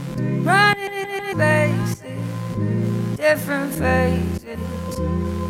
[0.43, 4.59] running in places, different faces.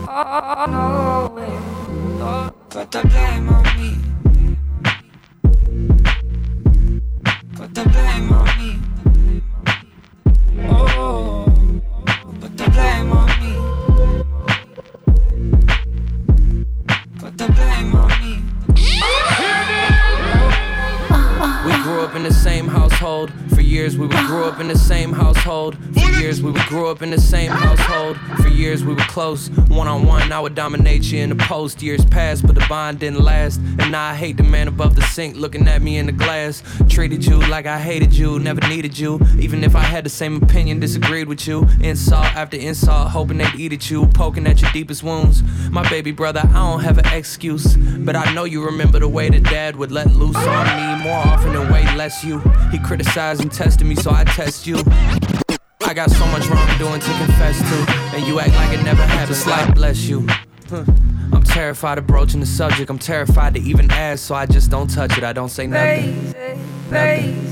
[0.08, 1.12] Oh, no.
[2.70, 3.98] Put the blame on me.
[7.56, 8.72] Put the blame on me.
[10.70, 11.46] Oh,
[12.40, 13.54] put the blame on me.
[17.20, 18.11] Put the blame on
[22.02, 23.32] grew up in the same household.
[23.54, 25.78] For years, we would grow up in the same household.
[25.94, 28.18] For years, we would grow up in the same household.
[28.42, 29.52] For years, we were close.
[29.70, 31.84] One on one, I would dominate you in the post.
[31.84, 33.60] Years passed, but the bond didn't last.
[33.60, 36.64] And now I hate the man above the sink looking at me in the glass.
[36.90, 39.20] Treated you like I hated you, never needed you.
[39.38, 41.68] Even if I had the same opinion, disagreed with you.
[41.82, 45.44] Insult after insult, hoping they'd eat at you, poking at your deepest wounds.
[45.70, 47.78] My baby brother, I don't have an excuse.
[47.78, 51.18] But I know you remember the way that dad would let loose on me more
[51.18, 52.40] often than way less you.
[52.72, 54.78] He criticized and tested me, so I test you.
[55.84, 59.38] I got so much wrongdoing to confess to, and you act like it never happened.
[59.46, 60.28] God bless you.
[60.72, 62.90] I'm terrified of broaching the subject.
[62.90, 65.24] I'm terrified to even ask, so I just don't touch it.
[65.24, 66.34] I don't say nothing.
[66.90, 67.52] Faces.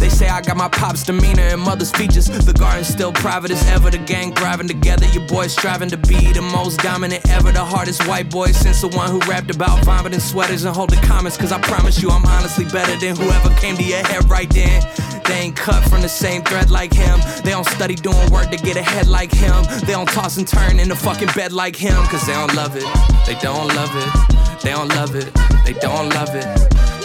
[0.00, 2.26] They say I got my pop's demeanor and mother's features.
[2.26, 3.90] The garden's still private as ever.
[3.90, 5.06] The gang thriving together.
[5.08, 7.52] Your boys striving to be the most dominant ever.
[7.52, 11.36] The hardest white boy since the one who rapped about vomiting sweaters and holding comments.
[11.36, 14.82] Cause I promise you, I'm honestly better than whoever came to your head right then.
[15.26, 17.20] They ain't cut from the same thread like him.
[17.44, 19.64] They don't study doing work to get ahead like him.
[19.84, 22.02] They don't toss and turn in the fucking bed like him.
[22.06, 22.88] Cause they don't love it.
[23.26, 24.62] They don't love it.
[24.62, 25.30] They don't love it.
[25.64, 26.48] They don't love it.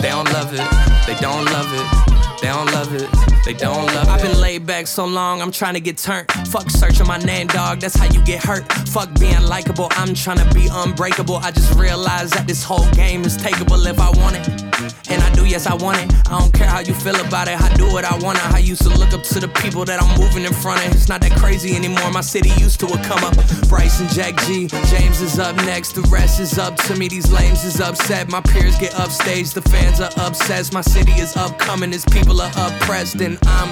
[0.02, 1.08] They don't love it.
[1.08, 2.25] They don't love it.
[2.46, 3.10] They don't love it.
[3.44, 4.08] They don't love it.
[4.08, 6.32] I've been laid back so long, I'm trying to get turned.
[6.50, 7.80] Fuck searching my name, dog.
[7.80, 8.72] That's how you get hurt.
[8.90, 9.88] Fuck being likable.
[9.92, 11.38] I'm trying to be unbreakable.
[11.38, 14.76] I just realized that this whole game is takeable if I want it.
[15.10, 16.14] And I do, yes, I want it.
[16.28, 17.60] I don't care how you feel about it.
[17.60, 18.38] I do what I want.
[18.54, 20.94] I used to look up to the people that I'm moving in front of.
[20.94, 22.12] It's not that crazy anymore.
[22.12, 23.36] My city used to a come up.
[23.70, 24.68] Bryce and Jack G.
[24.88, 25.94] James is up next.
[25.94, 27.08] The rest is up to me.
[27.08, 28.30] These lames is upset.
[28.30, 29.52] My peers get upstage.
[29.52, 30.74] The fans are obsessed.
[30.74, 31.94] My city is upcoming.
[31.94, 33.22] It's people are oppressed.
[33.22, 33.70] And I'm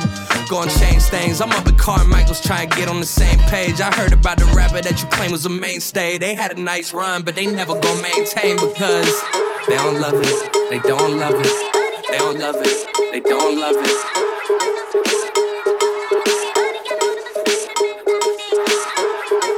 [0.47, 1.41] gonna change things.
[1.41, 3.81] I'm up at Carmichael's trying to get on the same page.
[3.81, 6.17] I heard about the rapper that you claim was a mainstay.
[6.17, 9.23] They had a nice run, but they never gonna maintain because
[9.67, 10.53] they don't love it.
[10.69, 11.73] They don't love it.
[12.09, 12.87] They don't love it.
[13.11, 14.23] They don't love it.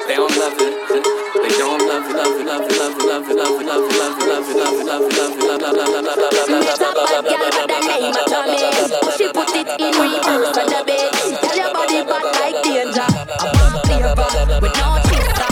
[0.07, 1.03] They don't love it.
[1.41, 2.11] They don't love.
[2.11, 2.45] Love.
[2.45, 2.77] Love.
[2.77, 3.04] Love it.
[3.35, 3.41] It
[15.47, 15.49] I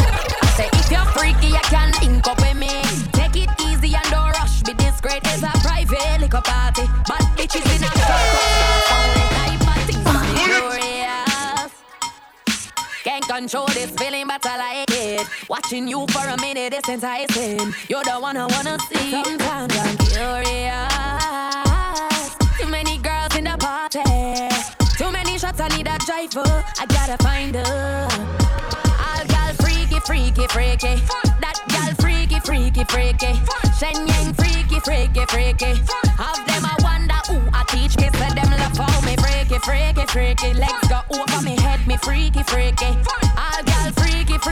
[0.56, 2.70] say if you're freaky, you can link up with me.
[3.12, 4.64] Take it easy and don't rush.
[4.64, 5.20] Be discreet.
[5.26, 6.88] It's a private liquor party.
[7.08, 7.90] Bad bitches in a
[13.04, 15.28] Can't control this feeling, but I like it.
[15.50, 17.74] Watching you for a minute is enticing.
[17.88, 19.12] You're the one I wanna see.
[19.12, 20.94] Sometimes I'm curious.
[22.60, 24.04] Too many girls in the party.
[24.98, 26.64] Too many shots, I need a driver.
[26.80, 28.08] I gotta find her.
[29.06, 30.96] All gal freaky, freaky, freaky.
[31.42, 33.34] That gal freaky, freaky, freaky.
[33.80, 35.72] Shen Yang freaky, freaky, freaky.
[36.18, 38.10] Have them I wonder who I teach me.
[38.18, 40.54] Say them love how me freaky, freaky, freaky.
[40.54, 43.23] Legs go over me head, me freaky, freaky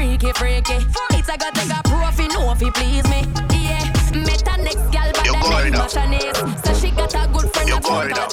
[0.01, 0.77] freaky, freaky.
[1.11, 3.21] It's a got take a proof, you know if he please me.
[3.53, 3.85] Yeah,
[4.25, 6.57] met a next gal, but You're the name.
[6.63, 8.27] So she got a good friend, You're a good girl.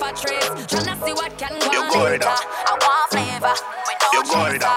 [0.71, 2.23] Tryna see what can go You're on.
[2.23, 3.55] I want flavor,
[3.87, 4.77] we know You're she's a.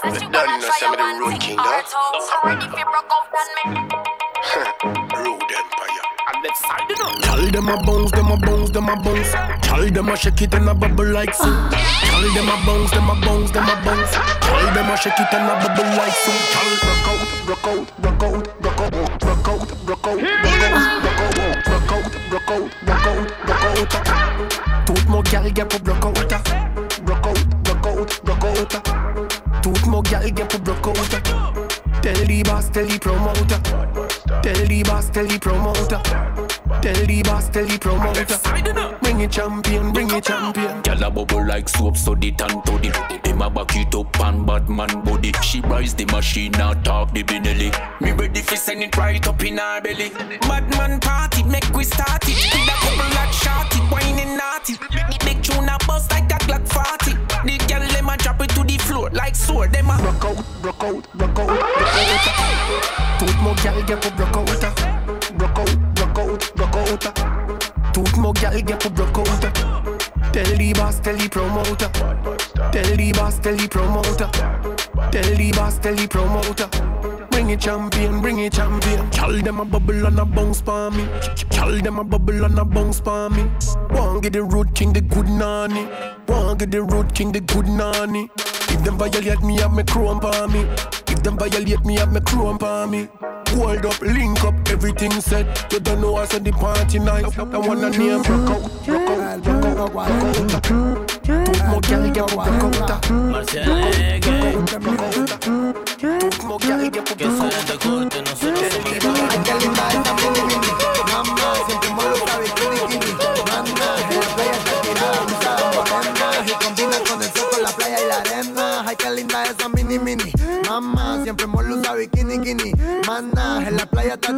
[0.00, 2.08] Said she wanna try a one thing or two.
[2.28, 3.89] So if you broke out, then make
[7.50, 9.32] them a bounce, them a bounce, them a bounce.
[9.62, 11.44] Tell them a shake it and a bubble like so.
[11.44, 14.10] Tell them a bounce, them a bounce, them a bounce.
[14.12, 16.32] Tell them a shake it and a bubble like so.
[16.52, 21.04] Tell rock out, rock out, rock out, rock out, rock out, rock out, rock out,
[21.04, 24.86] rock out, rock out, rock out, rock out.
[24.86, 26.18] Tout mon gal get pour block out.
[27.06, 29.62] Rock out, rock out, rock out.
[29.62, 31.70] Tout mon gal get pour block out.
[32.02, 33.60] Tell the boss, tell the promoter.
[34.42, 36.00] Tell the boss, tell the promoter.
[36.80, 38.24] Tell the boss, tell the promoter.
[39.02, 40.82] Bring it champion, bring it champion.
[40.82, 43.20] Gyal a bubble like soap, so the tan to the.
[43.22, 45.32] Them a back it up and bad man body.
[45.42, 47.70] She rise the machine, now talk the binelli.
[48.00, 50.08] Me ready fi send it right up in her belly.
[50.40, 52.36] Bad man party, make we start it.
[52.54, 54.74] With a couple like shorty, whining naughty.
[55.26, 57.12] Big tune a bust like a Glock 40.
[57.46, 59.72] The gyal them a drop it to the floor like sword.
[59.72, 63.18] Them a rock out, rock out, rock out, rock out.
[63.18, 64.89] Tout mon gal get pour block out.
[67.06, 67.92] Out.
[67.92, 69.60] Tout mon gal get pour block out.
[70.32, 71.88] Tell the boss, tell the promoter.
[72.70, 74.28] Tell the boss, tell the promoter.
[75.10, 76.68] Tell the boss, tell the promoter.
[77.30, 79.10] Bring it champion, bring it champion.
[79.10, 81.08] Tell them a bubble and a bounce for me.
[81.50, 83.42] Tell them a bubble and a bounce for me.
[83.90, 85.86] One get the road king, the good nanny.
[86.26, 88.30] One get the road king, the good nanny.
[88.36, 90.60] If them violate me, have me chrome for me.
[91.08, 93.08] If them violate me, have me chrome for me.
[93.52, 95.72] Hold up, link up, everything set.
[95.72, 97.38] You don't know I said the party night.
[97.38, 100.70] I wanna name rock out, rock out, rock out, rock out.
[101.22, 103.02] Tout mon gal get pour rock out.
[106.20, 108.19] Tout mon gal get pour Se combina con el soco la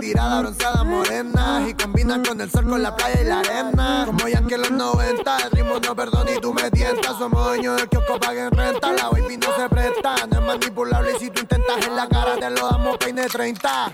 [0.03, 1.65] tirada, bronceada, morena.
[1.69, 4.03] Y combina con el sol, con la playa y la arena.
[4.05, 7.17] Como ya que los 90, el ritmo no perdona y tú me tientas.
[7.19, 8.93] Somos dueños del kiosco, paguen renta.
[8.93, 11.13] La baby no se presta, no es manipulable.
[11.13, 13.93] Y si tú intentas en la cara, te lo damos peine 30.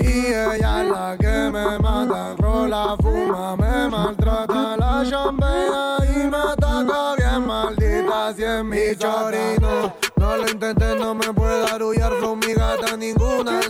[0.00, 6.36] Y ella es la que me mata, rola, fuma, me maltrata la champera y me
[6.36, 9.94] ataca bien maldita si es mi chorino.
[10.16, 13.61] No lo intenté, no me puede arullar flow mi gata ninguna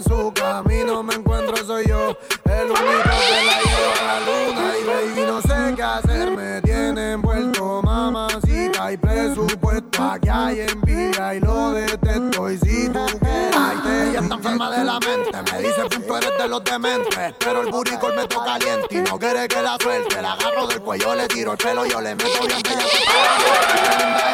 [10.12, 10.71] my guy, and
[14.62, 18.14] ella enferma de la mente, me dice punto eres de los dementes, pero el buricol
[18.14, 21.52] me toca caliente y no quiere que la suelte, la agarro del cuello, le tiro
[21.52, 22.60] el pelo, yo le meto bien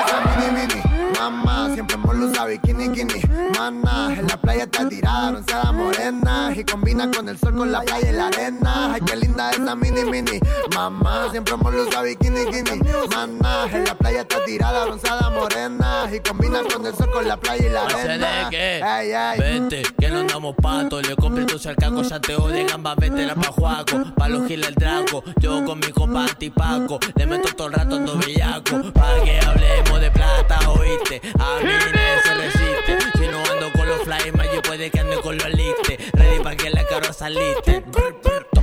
[0.07, 0.83] esa mini mini,
[1.19, 3.23] mamá, siempre hemos usa bikini, bikini,
[3.59, 7.81] mana, en la playa está tirada, bronceada morena, y combina con el sol, con la
[7.83, 10.41] playa y la arena, ay, qué linda esa mini, mini,
[10.75, 12.81] mamá, siempre hemos usa bikini, bikini,
[13.15, 17.37] mana, en la playa está tirada, bronceada morena, y combina con el sol, con la
[17.37, 18.49] playa y la No arena.
[18.51, 19.39] Ey, ey.
[19.39, 21.07] Vente, que no andamos patos.
[21.07, 24.15] Le compré tu cercaco, Santiago de gamba, vete la pa' Juaco.
[24.17, 25.23] Pa' los giles el draco.
[25.41, 26.99] Yo con mi compa antipaco.
[27.15, 28.93] Le meto todo el rato ando bellaco.
[28.93, 31.21] Pa' que hablemos de plata, oíste.
[31.39, 32.99] A mí nadie se resiste.
[33.19, 36.11] Si no ando con los más yo puede que ande con los listes.
[36.13, 37.13] Ready pa' que la caro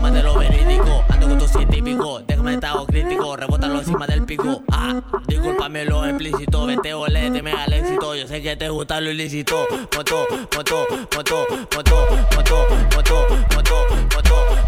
[0.06, 2.22] Tómate lo verídico, ando con tu científico.
[2.28, 4.62] Déjame estado crítico, rebótalo encima del pico.
[4.72, 6.68] Ah, discúlpame lo explícito.
[6.68, 8.14] Vete olete, me al éxito.
[8.14, 9.66] Yo sé que te gusta lo ilícito.
[9.96, 10.86] Moto, moto,
[11.16, 13.18] moto, moto, moto, moto,
[13.56, 13.86] moto, moto,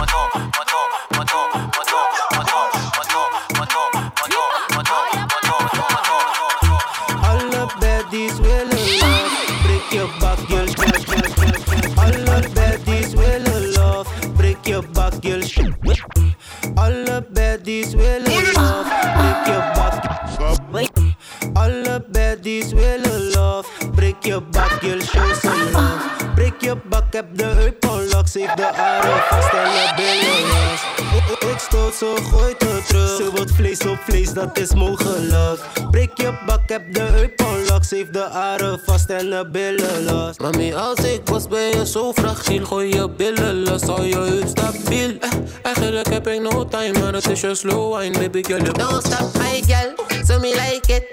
[34.33, 35.59] dat is mogelijk.
[35.91, 37.83] Breek je bak, heb de heup onlock.
[37.83, 40.37] Zeef de adem vast en de billen los.
[40.37, 44.47] Mami, als ik was ben je zo fragiel Gooi je billen los, al je heup
[44.47, 45.29] stabiel eh,
[45.61, 49.33] Eigenlijk heb ik no time, maar het is je slow wine Baby girl, Don't stop,
[49.33, 50.00] my girl.
[50.23, 51.05] So me like it.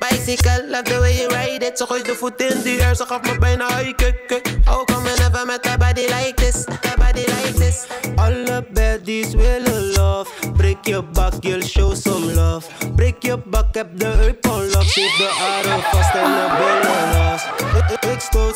[0.00, 1.78] Bicycle, love the way you ride it.
[1.78, 4.26] Ze gooit de voet in die air, ze gaf me bijna high eh, kick eh.
[4.26, 4.58] kick.
[4.64, 6.66] How come I never met a body like this?
[6.66, 7.86] A body like this.
[8.16, 10.28] Alle baddies willen love.
[10.56, 12.66] Breek je bak, girl, show some love.
[12.96, 14.82] Breek je bak, heb de heup onlock.
[14.82, 17.42] Zeef de adem vast en de billen los.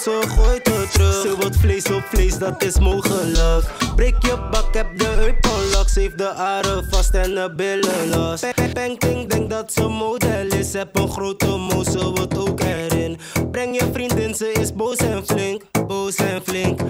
[0.06, 1.20] Ik- ik- Ik stoot zo, gooi het terug.
[1.22, 3.64] Ze wordt vlees op vlees, dat is mogelijk.
[3.96, 5.88] Breek je bak, heb de heup onlock.
[5.88, 8.40] Zeef de adem vast en de billen los.
[8.72, 10.72] Peng, peng, denk dat ze model is.
[10.72, 13.18] Heb een grote moes, ze wordt ook erin.
[13.50, 15.62] Breng je vriendin, ze is boos en flink.
[15.86, 16.80] Boos en flink,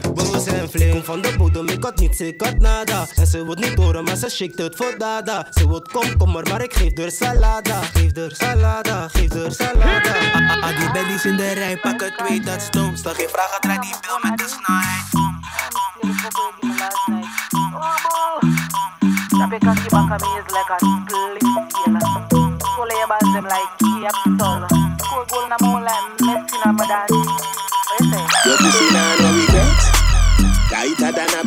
[1.05, 3.07] van de bodem, ik had niet zeker had nada.
[3.14, 5.47] En ze wordt niet door maar ze schikt het voor dada.
[5.51, 7.80] Ze wordt komkommer, maar ik geef er salada.
[7.80, 10.14] Geef er salada, geef haar salada.
[10.61, 12.97] Ah, die bellies in de rij, pak het twee, dat stom.
[12.97, 15.05] Stel geen vragen, draai die veel met de snelheid.
[15.12, 16.82] Om, om, om, om, om, om,
[17.12, 18.03] om, om, om,
[19.53, 21.01] om, om, om, om,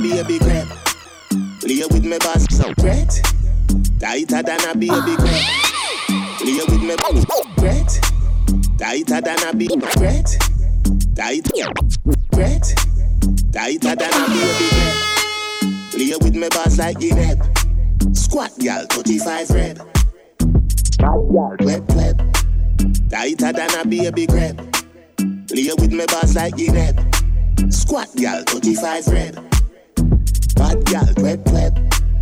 [0.06, 0.68] Tighter a baby crab.
[1.62, 3.10] Play with me boss so wet.
[4.00, 5.44] Tighter than a baby crab.
[6.38, 7.26] Play with me boss
[7.58, 7.90] wet.
[8.78, 10.26] Tighter than a baby crab.
[11.16, 11.50] Tight
[12.34, 12.76] wet.
[13.52, 15.92] Tighter than a baby crab.
[15.92, 17.42] Play with me boss like Guinea.
[18.14, 19.78] Squat gal 35 red.
[21.00, 22.18] Bad gal wet wet.
[23.10, 24.58] Tighter than a baby crab.
[25.48, 26.94] Play with me boss like Guinea.
[27.72, 29.55] Squat gal 35 red.
[30.56, 31.74] Bad gal wet wet.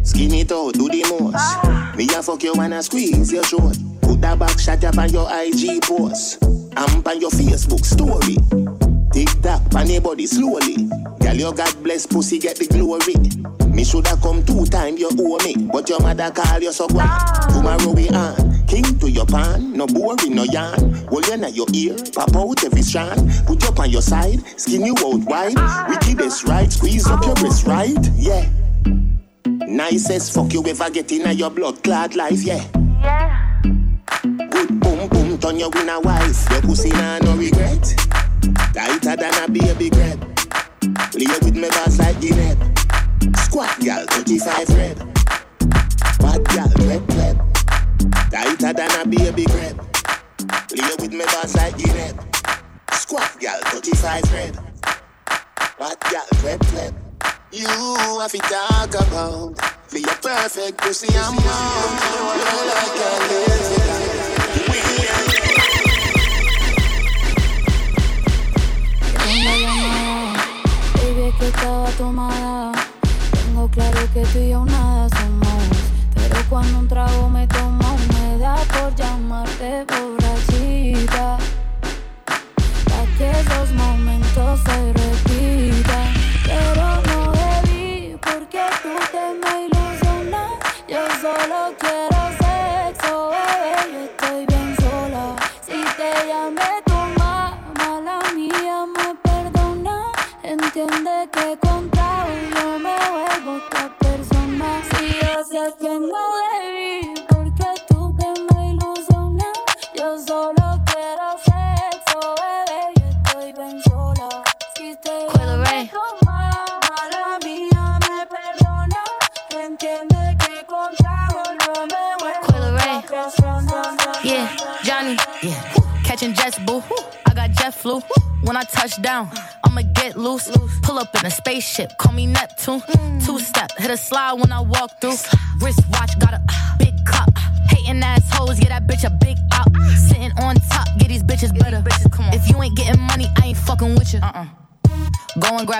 [0.03, 1.35] Skin it out, do the most.
[1.37, 1.93] Ah.
[1.97, 3.77] Me a fuck you when I squeeze your throat.
[4.01, 6.43] Put that back shot up on your IG post.
[6.75, 8.35] Amp on your Facebook story.
[9.13, 10.87] Tick tock on your body slowly.
[11.19, 13.15] Girl, your God bless pussy get the glory.
[13.69, 17.05] Me shoulda come two time you owe me, but your mother call you so what?
[17.07, 17.47] Ah.
[17.49, 18.52] Tomorrow we on.
[18.67, 20.93] King to your pan, no boring, no yarn.
[21.07, 23.31] Hold you in your ear, pop out every strand.
[23.45, 25.55] Put you up on your side, skin you out wide.
[25.89, 28.49] Wickedest right, squeeze up your wrist right, yeah.
[29.67, 32.63] Nicest fuck you ever get in your blood clad life, yeah.
[33.01, 33.61] Yeah.
[34.23, 36.49] Good boom boom, turn your win a wife.
[36.51, 37.83] Your pussy nah no regret.
[38.73, 40.19] Tighter than a baby grab.
[41.11, 42.55] Play with me boss like Guinea.
[43.37, 44.97] Squat gal, 35 red.
[46.19, 47.42] Bad gal, red web.
[48.33, 49.77] Tighter than a baby grab.
[50.67, 52.17] Play with me boss like Guinea.
[52.91, 54.57] Squat gal, 35 red.
[55.77, 56.95] Bad gal, red web.
[57.51, 57.67] You
[58.19, 61.43] have to talk about for a perfect pussy I'm on.
[62.35, 64.42] You're like a living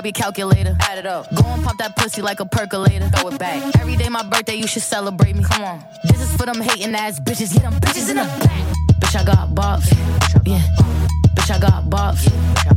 [0.04, 0.76] grab your calculator.
[0.82, 1.34] Add it up.
[1.34, 3.08] Go and pop that pussy like a percolator.
[3.10, 3.76] Throw it back.
[3.80, 5.44] Every day my birthday, you should celebrate me.
[5.44, 5.84] Come on.
[6.04, 7.54] This is for them hating ass bitches.
[7.54, 8.64] Get them bitches in the back.
[9.00, 9.90] Bitch, I got bops.
[10.46, 10.60] Yeah.
[11.36, 12.26] Bitch, I got bops.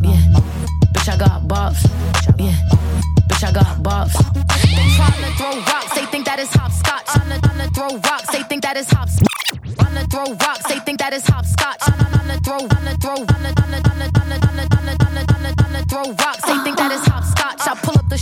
[0.02, 0.20] Yeah.
[0.92, 1.82] Bitch, I got bops.
[2.38, 2.52] Yeah.
[3.28, 4.14] Bitch, I got bops.
[4.76, 7.06] They tryna throw rocks, they think that is hopscotch.
[7.06, 9.28] Tryna, tryna throw rocks, they think that is hopscotch.
[9.52, 11.95] I'm tryna throw rocks, they think that is hopscotch.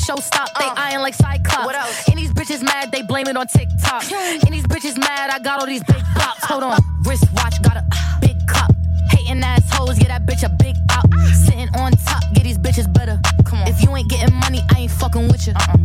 [0.05, 0.75] Show, stop, they uh.
[0.77, 1.65] eyeing like Cyclops.
[1.65, 2.09] What else?
[2.09, 4.05] And these bitches mad, they blame it on TikTok.
[4.13, 6.45] And these bitches mad, I got all these big bops.
[6.45, 7.85] Hold on, wristwatch, got a
[8.21, 8.71] big cup.
[9.11, 11.07] Hating assholes, get that bitch a big up.
[11.33, 13.19] Sitting on top, get these bitches better.
[13.45, 13.69] Come on.
[13.69, 15.55] If you ain't getting money, I ain't fucking with you.
[15.55, 15.77] Uh-uh.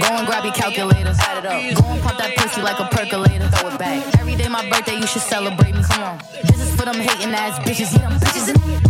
[0.00, 1.14] Go and grab your calculator.
[1.20, 1.82] Add it up.
[1.82, 3.48] Go and pop that pussy like a percolator.
[3.48, 4.18] Throw it back.
[4.18, 5.82] Every day my birthday, you should celebrate me.
[5.82, 6.18] Come on.
[6.44, 7.92] This is for them hating ass bitches.
[7.92, 8.89] Yeah, them bitches in.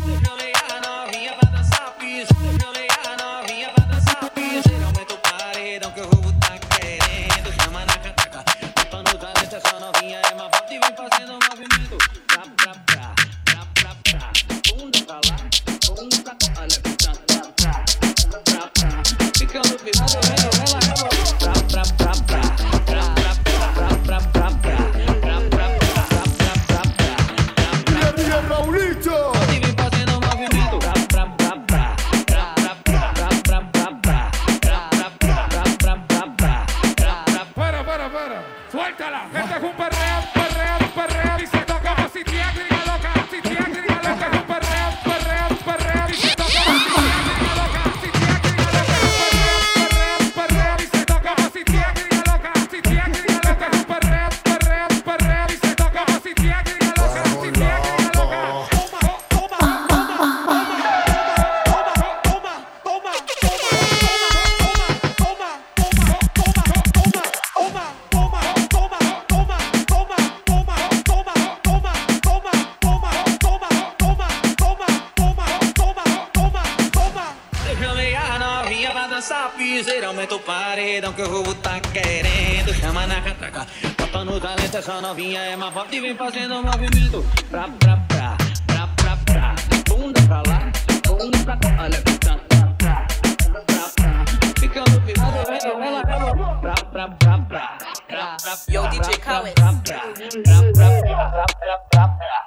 [86.00, 88.36] E vem fazendo um movimento Pra, pra, pra,
[88.66, 89.54] pra, pra, pra
[89.86, 90.72] Bunda pra lá,
[91.06, 93.06] bunda pra cá Olha que tá, pra, pra,
[93.52, 94.24] pra, pra, pra
[94.58, 97.78] Ficando pirado, vendo ela acabou Pra, pra, pra, pra,
[98.08, 99.54] pra, pra Yo, DJ Khaled.
[99.56, 100.88] Pra, pra, pra, pra,
[101.36, 102.40] pra, pra, pra, pra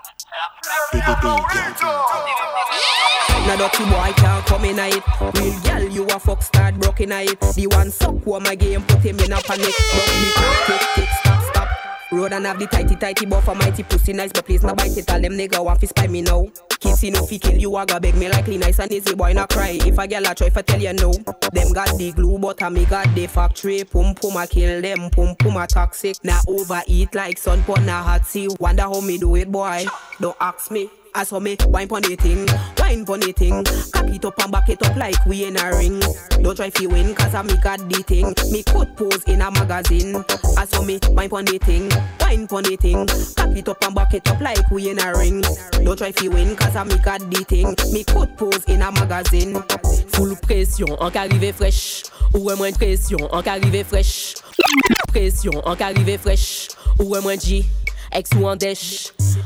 [3.45, 5.03] Now dirty boy can't come in it.
[5.19, 7.39] Real girl, you a fuck start broken it.
[7.39, 9.75] The one suck who my game put him in a panic.
[9.93, 10.29] Rock me
[10.65, 11.42] tick tick stop stop.
[12.13, 15.09] Road and have the tighty tighty buffer mighty pussy nice, but please no bite it.
[15.09, 16.43] All them nigga want fi spy me now.
[16.69, 19.49] Kissy no fi kill you, I got beg me likely nice and easy, boy not
[19.49, 19.79] cry.
[19.81, 22.69] If a girl a try for tell you no, them got the glue, but I
[22.69, 23.83] me got the factory.
[23.83, 26.17] Pum pum a kill them, pum pum a toxic.
[26.23, 28.49] Now overeat like sun pon a hot sea.
[28.59, 29.85] Wonder how me do it, boy.
[30.19, 30.89] Don't ask me.
[31.15, 32.47] I saw me wine pon the thing,
[32.77, 33.63] wine pon the thing.
[33.91, 35.99] Cock it up and back it up like we in a ring.
[36.41, 38.33] Don't try fi win, cause I me got the thing.
[38.51, 40.15] Me could pose in a magazine.
[40.57, 43.05] I saw me wine pon the thing, wine pon the thing.
[43.35, 45.43] Cock it up and back it up like we in a ring.
[45.83, 47.75] Don't try fi win, cause I me got the thing.
[47.93, 49.61] Me could pose in a magazine.
[50.13, 52.03] Full pression, en qu'arrivé fraîche.
[52.33, 54.35] Ou moins de pression, en qu'arrivé fraîche.
[55.09, 56.69] Pression, en qu'arrivé fraîche.
[56.99, 57.65] Ou moins G,
[58.13, 58.55] ex ou en.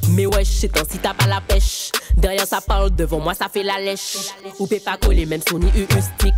[0.10, 1.92] Mais wesh, c'est temps si t'as pas la pêche.
[2.16, 4.34] Derrière ça parle, devant moi ça fait la lèche.
[4.60, 6.34] Ou peut pas coller, même son i stick.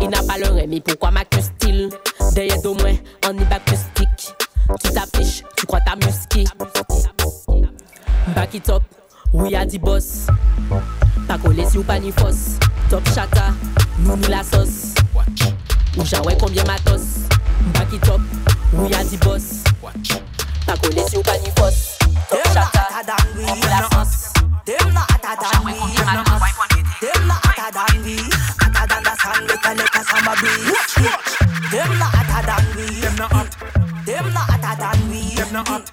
[0.00, 1.90] Il n'a pas le mais pourquoi m'accuse-t-il?
[2.32, 2.94] Derrière d'au moins,
[3.26, 4.34] en y acoustique.
[4.82, 6.44] Tu t'affiches, tu crois ta musky.
[8.34, 8.82] Back it up,
[9.32, 10.26] oui a dit boss.
[11.28, 12.58] Pas collé si ou pas ni fausse.
[12.90, 13.52] Top chata,
[14.00, 14.94] nous nous la sauce.
[15.96, 17.28] Ou j'envoie combien matos.
[17.72, 18.20] Back it up,
[18.72, 19.62] oui a dit boss.
[20.66, 21.98] Pas collé si ou pas ni fausse.
[22.30, 24.32] Top chata, nous nous la sauce.
[24.64, 25.72] Them not hotter than we.
[27.00, 28.16] Them not hotter than we.
[28.60, 30.94] Hotter than the sun with a little summer breeze.
[31.70, 32.86] Them not hotter than we.
[33.00, 33.50] Them not hot.
[34.06, 35.20] Them not hotter than we.
[35.36, 35.84] Them not hot.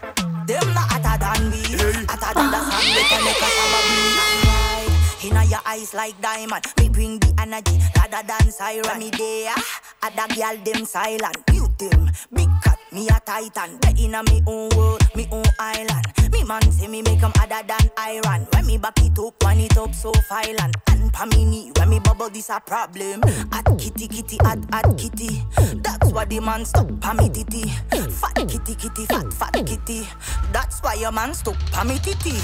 [0.48, 1.62] Them not hotter than we.
[2.08, 5.26] Hotter than the sun with a little summer breeze.
[5.26, 6.66] Inna your eyes like diamond.
[6.80, 9.00] Me bring the energy rather than siren.
[9.00, 9.54] Me there,
[10.02, 11.38] other girl them silent.
[11.82, 12.78] Them, big cat.
[12.92, 16.06] Me a titan, but inna me own world, me own island.
[16.32, 18.46] Me man say me make 'em other than iron.
[18.54, 20.76] When me back it up, when it up so violent.
[20.90, 23.24] And pa me knee, when me bubble this a problem.
[23.52, 25.44] At kitty kitty, at at kitty.
[25.82, 27.64] That's why the man stop pa me titty.
[28.12, 30.08] Fat kitty kitty, fat fat kitty.
[30.54, 32.38] That's why your man stop pa me titty.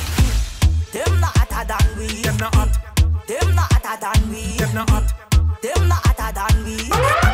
[0.93, 2.07] Them not hotter than we.
[2.23, 2.73] Them not hot.
[3.27, 4.57] Them not hotter than we.
[4.57, 5.13] Them not hot.
[5.61, 7.26] Them not hotter than we.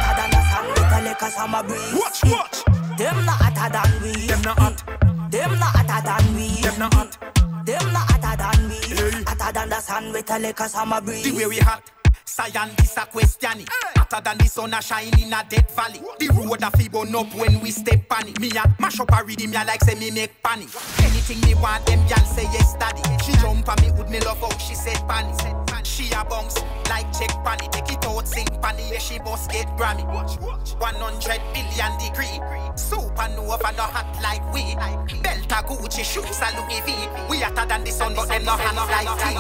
[1.14, 1.93] Hotter than the sun a summer breeze.
[1.93, 2.97] Watch, watch.
[2.97, 4.28] Them not hotter than we.
[4.28, 5.32] Them not hot.
[5.32, 6.61] Them not hotter than we.
[6.61, 7.66] Them not hot.
[7.66, 9.24] Them not hotter than we.
[9.26, 11.24] Hotter than the sun with a lick of summer breeze.
[11.24, 11.84] The way we hot.
[12.26, 13.66] Scientists a question.
[13.95, 16.01] Hotter than the sun a shine in a dead valley.
[16.20, 18.39] The road a fi burn up when we step on it.
[18.39, 20.70] Me a mash up a rhythm ya like say me make panic.
[20.99, 23.01] Anything me want them gal say yes daddy.
[23.24, 25.62] She jump on me with me love how she said panic.
[25.94, 26.58] She a bounce
[26.89, 27.68] like check panny.
[27.70, 28.89] Take it out sing panny.
[28.91, 30.04] Yeah she boss get Grammy.
[30.12, 30.74] Watch, watch.
[30.80, 32.41] 100 billion degree.
[32.74, 34.74] Supernova no hot like we.
[35.22, 36.89] Belta Gucci shoes a Louis V.
[37.30, 39.36] We hotter than the sun but them no hot like tea.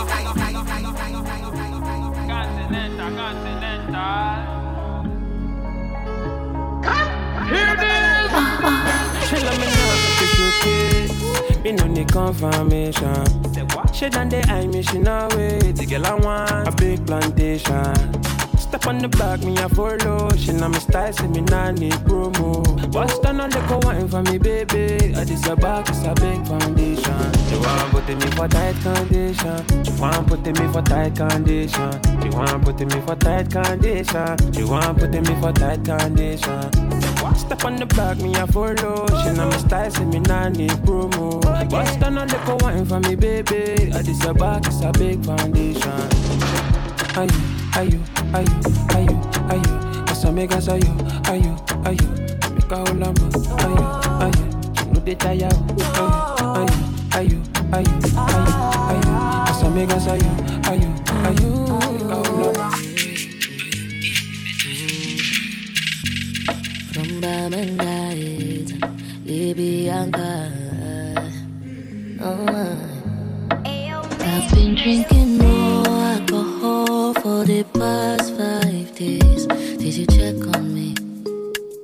[2.27, 4.53] Continental, continental.
[7.49, 8.31] Hear this!
[9.27, 9.72] She love
[11.63, 13.23] Me no need confirmation.
[13.93, 14.83] She done the eye me,
[15.37, 15.75] wait.
[15.77, 17.95] The girl I want a big plantation.
[18.57, 20.29] Step on the back, me a follow.
[20.35, 22.91] She know me style, say me nah need promo.
[22.91, 25.15] Bust on a little wine for me, baby.
[25.15, 27.31] I this your back, it's a big foundation.
[27.47, 29.85] She want put me for tight condition.
[29.85, 32.21] She want put me for tight condition.
[32.21, 34.53] She want put me for tight condition.
[34.53, 37.12] She want put me for tight condition.
[37.31, 39.07] Step on the back, me a follow.
[39.23, 41.41] She know me style, say me nah need promo.
[41.69, 43.91] Bust on a little wine for me, baby.
[43.93, 45.89] I this your back, it's a big foundation.
[47.15, 47.41] Are you,
[47.75, 48.03] are you,
[48.33, 48.55] are you,
[48.93, 49.15] are you,
[49.49, 50.03] are you?
[50.09, 50.93] Asa mega are you,
[51.25, 52.07] are you, are you?
[52.53, 53.25] Mika olamba,
[53.63, 53.85] are you,
[54.21, 54.45] are you?
[54.85, 56.81] You know they tire, are you,
[57.13, 59.13] are you, are you, are you, are you?
[59.49, 60.31] Asa mega are you,
[60.65, 60.91] are you,
[61.25, 61.62] are you?
[74.25, 79.45] I've been drinking more alcohol for the past five days.
[79.45, 80.95] Did you check on me?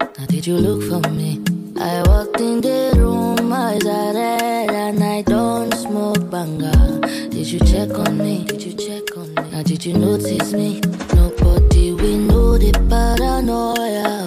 [0.02, 1.42] Now did you look for me?
[1.80, 7.00] I walked in the room, eyes are red, and I don't smoke banga.
[7.30, 8.44] Did you check on me?
[8.44, 9.52] Did you check on me?
[9.52, 10.82] Now did you notice me?
[11.14, 14.19] Nobody we know the paranoia.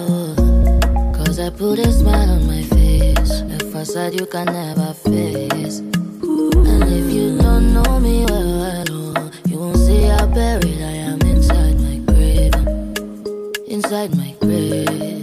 [1.43, 3.41] I put a smile on my face.
[3.41, 5.79] A facade you can never face.
[5.79, 10.95] And if you don't know me well, well oh, you won't see how buried I
[11.11, 12.55] am inside my grave.
[13.67, 15.22] Inside my grave.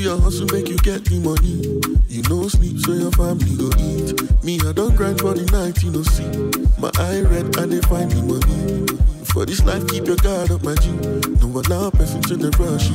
[0.00, 1.80] Your hustle, make you get the money.
[2.08, 4.16] You know sleep, so your family go eat.
[4.42, 6.26] Me, I don't grind for the night, you know see.
[6.80, 8.86] My eye red, and they find the money.
[9.24, 10.90] For this life, keep your guard up, my G.
[11.40, 12.88] No allow person to the rush.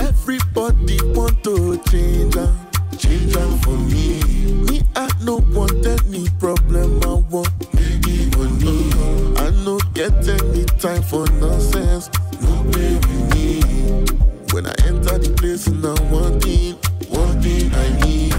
[0.00, 2.54] Everybody want to change am,
[2.96, 4.20] change am for me.
[4.64, 8.88] Me, I no want any problem, I want the money.
[9.36, 12.10] I no get any time for nonsense,
[12.40, 13.19] no play
[15.22, 15.84] the place and
[17.74, 18.30] I need.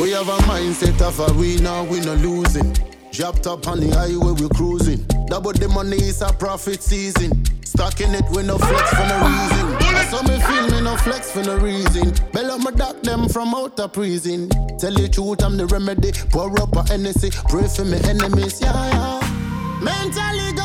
[0.00, 2.74] We have a mindset of a winner, we no losing.
[3.12, 5.21] Dropped up on the highway, we cruising.
[5.32, 7.32] Double the money is a profit season.
[7.64, 9.66] Stocking it with no flex for no reason.
[10.10, 12.12] So me feel me no flex for no reason.
[12.32, 14.50] Bell up my doc them from out of prison.
[14.78, 16.12] Tell the truth, I'm the remedy.
[16.28, 18.60] Pour up a Hennessy, pray for me enemies.
[18.60, 19.80] Yeah, yeah.
[19.80, 20.61] Mentally gone,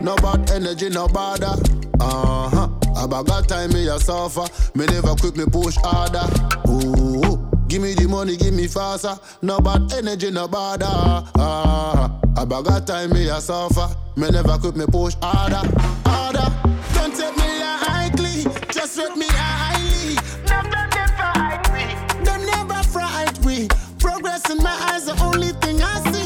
[0.00, 1.54] No bad energy, no bother.
[2.00, 2.68] Uh huh.
[2.96, 4.46] About got time, me a suffer.
[4.74, 6.24] Me never quit, me push harder.
[6.66, 7.46] Ooh.
[7.68, 9.18] Give me the money, give me faster.
[9.42, 10.86] No bad energy, no bother.
[10.86, 12.08] Uh-huh.
[12.38, 13.94] About got time, me a suffer.
[14.16, 15.68] Me never quit, me push harder.
[16.06, 16.48] Harder.
[16.94, 18.44] Don't take me lightly.
[18.72, 20.14] Just let me highly.
[20.48, 22.24] Never, never hide me.
[22.24, 23.68] Don't never fright me.
[23.98, 26.24] Progress in my eyes, the only thing I see.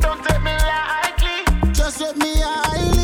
[0.00, 1.05] Don't take me lightly.
[1.86, 2.95] Just let me highly.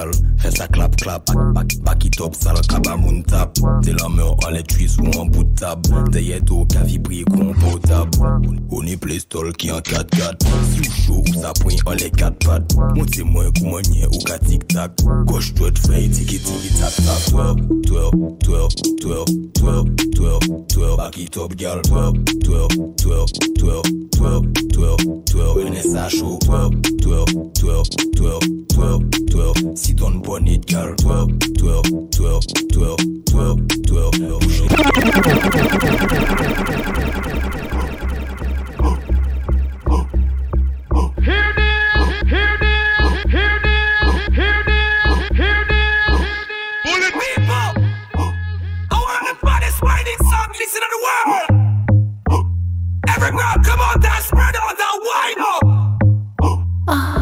[0.00, 1.79] Girl, fais ça clap clap Back, back
[2.20, 2.96] top, sale kaba
[3.26, 4.62] tap Te la meur an le
[5.00, 5.80] ou an bout tab
[6.12, 8.12] Te yeto ka vibri kon potab
[8.70, 12.36] On e plestol ki an 4-4 Si ou chou ou sa poin an le 4
[12.44, 15.00] pat Moun te mwen kou mwen nye ou ka tik tak
[15.30, 21.28] Kosh twet fey tiki tiki tap tap Twerp, twerp, twerp, twerp, twerp, twerp, twerp Baki
[21.32, 27.96] top gal Twerp, twerp, twerp, twerp, twerp, twerp, twerp Wene sa chou Twerp, twerp, twerp,
[28.18, 32.96] twerp, twerp, twerp Si ton bonit gal Twerp 12, 12, 12,
[33.26, 34.40] 12, 12, 12.
[41.20, 44.56] Hear this, hear this, hear this, hear
[48.90, 51.50] I want the baddest whining song, listen to the world.
[53.06, 55.36] Every girl, come on, dance, spread on the wine.
[56.88, 57.19] Oh.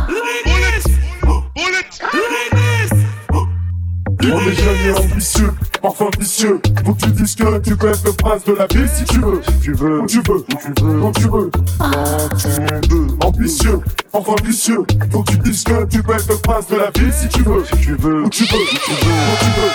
[4.30, 6.60] On est jeunes et ambitieux, parfois vicieux.
[6.84, 9.20] Faut que tu dises que tu peux être le prince de la vie si tu
[9.20, 9.40] veux.
[9.62, 11.00] Tu veux, tu veux, tu veux, tu veux.
[11.00, 13.06] Quand tu veux.
[13.20, 13.80] Ambitieux,
[14.12, 14.84] parfois vicieux.
[15.10, 17.62] Faut que tu dises que tu être le prince de la vie si tu veux.
[17.80, 19.72] Tu veux, tu veux, tu veux, quand tu veux.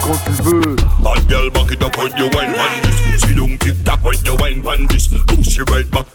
[0.00, 0.76] Quand tu veux?
[1.02, 1.50] Bad wine
[3.24, 4.88] down, tick tock when you wine.
[5.26, 6.06] Push right back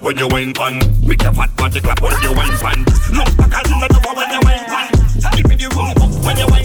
[0.58, 0.80] wine.
[1.06, 2.54] Make fat body clap when you wine
[5.60, 6.63] you wine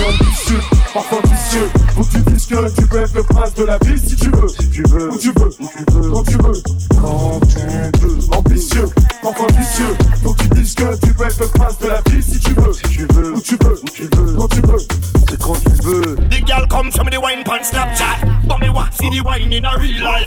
[0.00, 0.60] Et ambitieux,
[0.94, 1.70] parfois vicieux.
[1.94, 4.30] Faut que tu dises que tu peux être le prince de la vie si tu
[4.30, 4.48] veux.
[4.48, 6.62] Si tu veux, où tu veux, où tu veux, quand tu veux.
[7.00, 8.18] Quand tu veux.
[8.34, 8.88] Ambitieux,
[9.22, 9.96] parfois vicieux.
[10.22, 12.54] Faut que tu dises que tu peux être le prince de la vie si tu
[12.54, 12.72] veux.
[12.72, 14.78] Si tu veux, où tu veux, où tu veux, quand tu veux.
[15.28, 16.16] C'est quand tu veux.
[16.30, 19.52] The girl come show me the wine pan Snapchat But me want see the wine
[19.52, 20.26] in a real life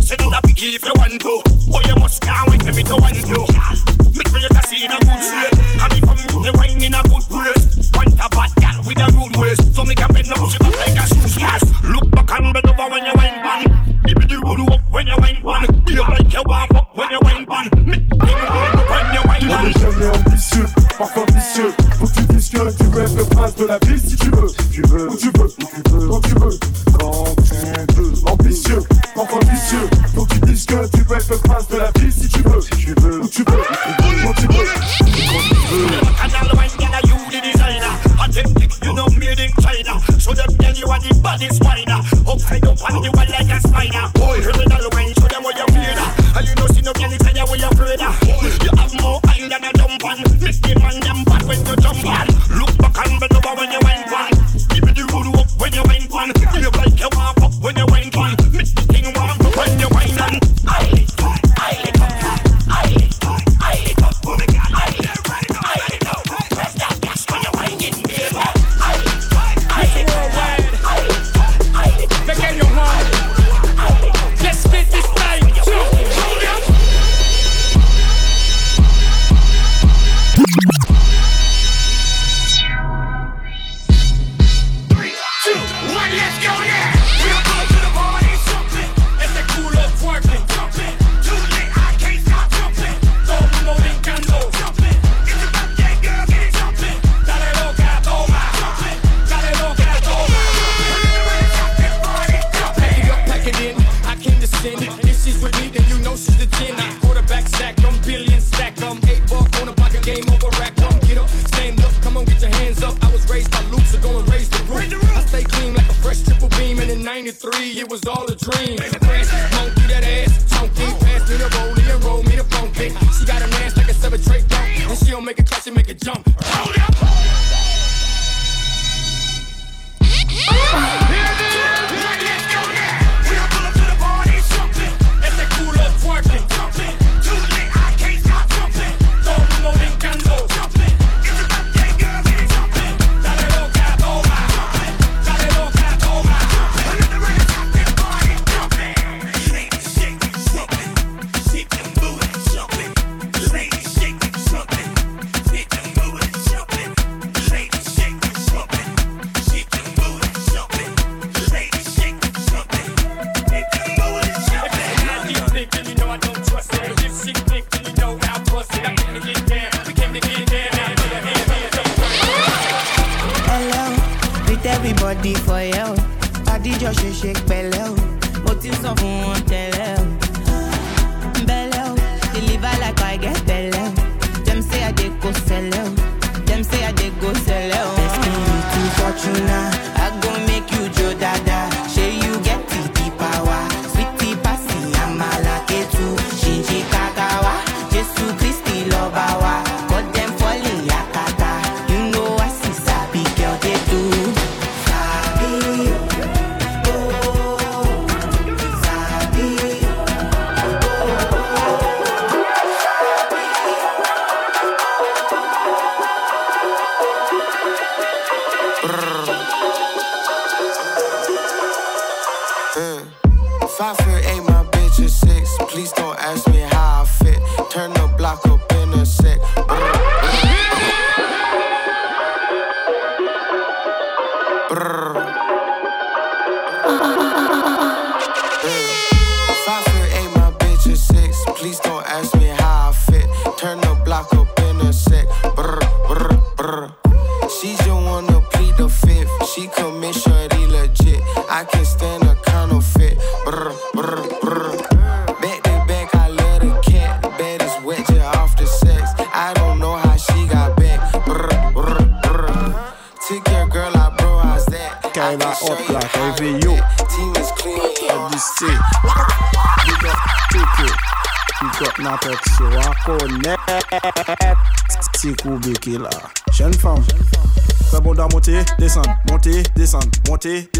[0.00, 1.42] Say not a picky if you want to
[1.72, 3.40] Oh you must can't wait for me to want to
[4.14, 6.94] Make me you can see in a good shape And if I'm the wine in
[6.94, 7.85] a good place
[9.36, 11.62] waist So me can bend down she back like a shoes yes.
[11.84, 13.62] Look back and bend over when you wine pan
[14.06, 17.18] Give me the roll up when you wine pan Be like you up when you
[17.22, 19.36] wine the roll up when you wine
[19.78, 20.66] jeunes et ambitieux,
[20.98, 21.72] parfois vicieux.
[21.98, 24.25] Faut que tu dises que tu être le prince de la vie si tu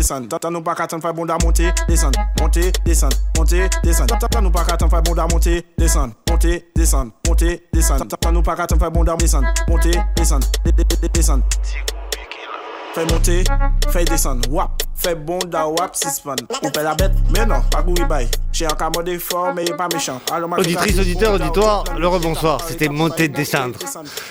[0.07, 0.29] descendre.
[0.29, 4.19] Tata nous pas qu'attendre, faire bonda monter, descendre, monter, descendre, monter, descendre.
[4.19, 8.07] Tata nous pas qu'attendre, faire bonda monter, descendre, monter, descendre, monter, descendre.
[8.07, 10.47] Tata nous pas qu'attendre, faire bonda descendre, monter, descendre,
[11.13, 11.45] descendre.
[12.95, 13.45] Fais monter,
[13.91, 16.37] fais descendre, wap, fais bonda wap, suspend.
[16.63, 18.29] Coupez la bête, mais non, pas gouri bail.
[18.53, 20.19] J'ai encore mode effort, mais pas méchant.
[20.57, 23.79] Auditrice, auditeur, auditoire, le rebonsoir, c'était monter, descendre.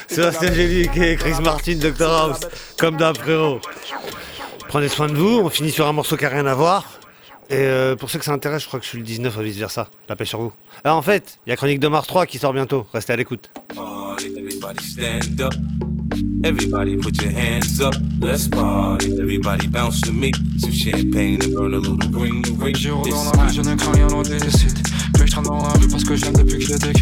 [0.07, 2.39] Sébastien Gélique et Chris Martin, Dr House,
[2.79, 3.59] comme d'un frérot.
[4.67, 6.99] Prenez soin de vous, on finit sur un morceau qui n'a rien à voir.
[7.49, 9.41] Et euh, pour ceux que ça intéresse, je crois que je suis le 19 ou
[9.41, 9.87] vice versa.
[10.09, 10.51] La paix sur vous.
[10.83, 12.87] Ah, en fait, il y a Chronique de Mars 3 qui sort bientôt.
[12.91, 13.51] Restez à l'écoute.
[13.77, 14.15] Oh,
[16.43, 19.17] Everybody put your hands up, let's party.
[19.19, 20.31] Everybody bounce to me.
[20.59, 22.75] Some champagne and burn a little green ring.
[22.75, 24.75] J'ai dans la rue, je ne crains rien au déficit.
[25.15, 26.93] Puis je traîne dans la rue parce que je l'aime depuis que je l'ai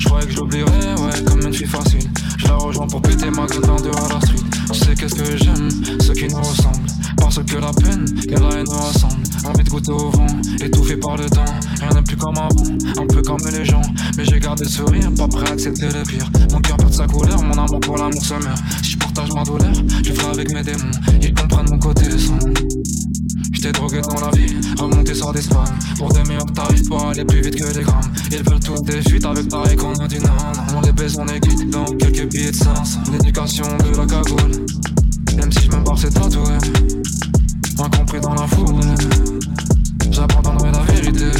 [0.00, 2.10] Je croyais que je l'oublierais, ouais, comme une fille facile.
[2.38, 4.55] Je la rejoins pour péter ma gueule dans dehors à la street.
[4.72, 5.68] Tu sais qu'est-ce que j'aime,
[6.00, 6.86] ceux qui nous ressemblent.
[7.18, 9.22] Parce que la peine et la haine nous rassemblent.
[9.44, 10.26] Envie de goûter au vent,
[10.60, 11.44] étouffé par le temps.
[11.80, 13.82] Rien n'est plus comme avant, un peu comme les gens.
[14.16, 16.30] Mais j'ai gardé le sourire, pas prêt à accepter le pire.
[16.52, 18.58] Mon cœur perd sa couleur, mon amour pour l'amour se meurt.
[18.82, 19.72] Si je partage ma douleur,
[20.04, 20.90] je ferai avec mes démons.
[21.22, 22.48] Ils comprennent mon côté sombre.
[23.56, 25.64] J't'ai drogué dans la vie, remonté sur des spams
[25.96, 28.12] Pour des meilleurs tarifs, pour aller plus vite que les grammes.
[28.30, 31.24] Ils veulent toutes des fuites avec pareil qu'on a dit non On les baise, on
[31.24, 32.98] les quitte dans quelques billets de sens.
[33.10, 34.66] L'éducation de la cagoule.
[35.36, 36.52] Même si je me barre c'est tatoué
[37.78, 38.80] Incompris dans la foule.
[40.10, 41.30] J'abandonnerai la vérité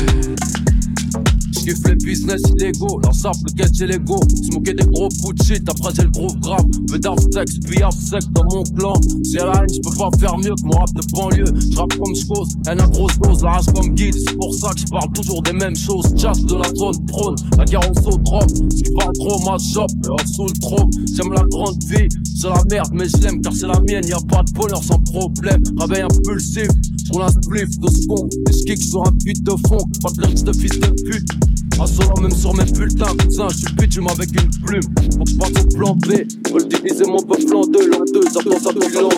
[1.66, 4.20] kiffe les business illégaux, l'ensemble le c'est l'ego.
[4.44, 6.64] Smoker des gros bouts de shit, après j'ai le gros grave.
[6.86, 7.00] Peu
[7.32, 8.94] sexe, billard sec dans mon clan.
[9.24, 11.70] C'est la haine, j'peux pas faire mieux que mon rap de banlieue.
[11.72, 14.14] J'rappe comme j'cause, elle a grosse dose, la race comme guide.
[14.14, 16.06] C'est pour ça que j'parle toujours des mêmes choses.
[16.16, 18.48] Chasse de la zone prône, la guerre en saut drop.
[18.48, 20.90] Ce qui parle trop, ma shop, et sous le trop.
[21.16, 22.08] J'aime la grande vie,
[22.38, 24.06] c'est la merde, mais je l'aime car c'est la mienne.
[24.06, 25.62] Y'a pas de bonheur sans problème.
[25.80, 26.68] Réveil impulsif,
[27.06, 28.30] sur la spliff de skunk.
[28.46, 31.55] Des skicks sur un beat de fond, pas de de fils de pute.
[31.78, 34.82] Un solo même sur mes bulletins, cousin, je suis pitch avec une plume.
[35.18, 38.40] Faut passe au plan B, faut le diviser mon peuple en deux, l'an deux, ça
[38.42, 39.10] pense à tout l'an,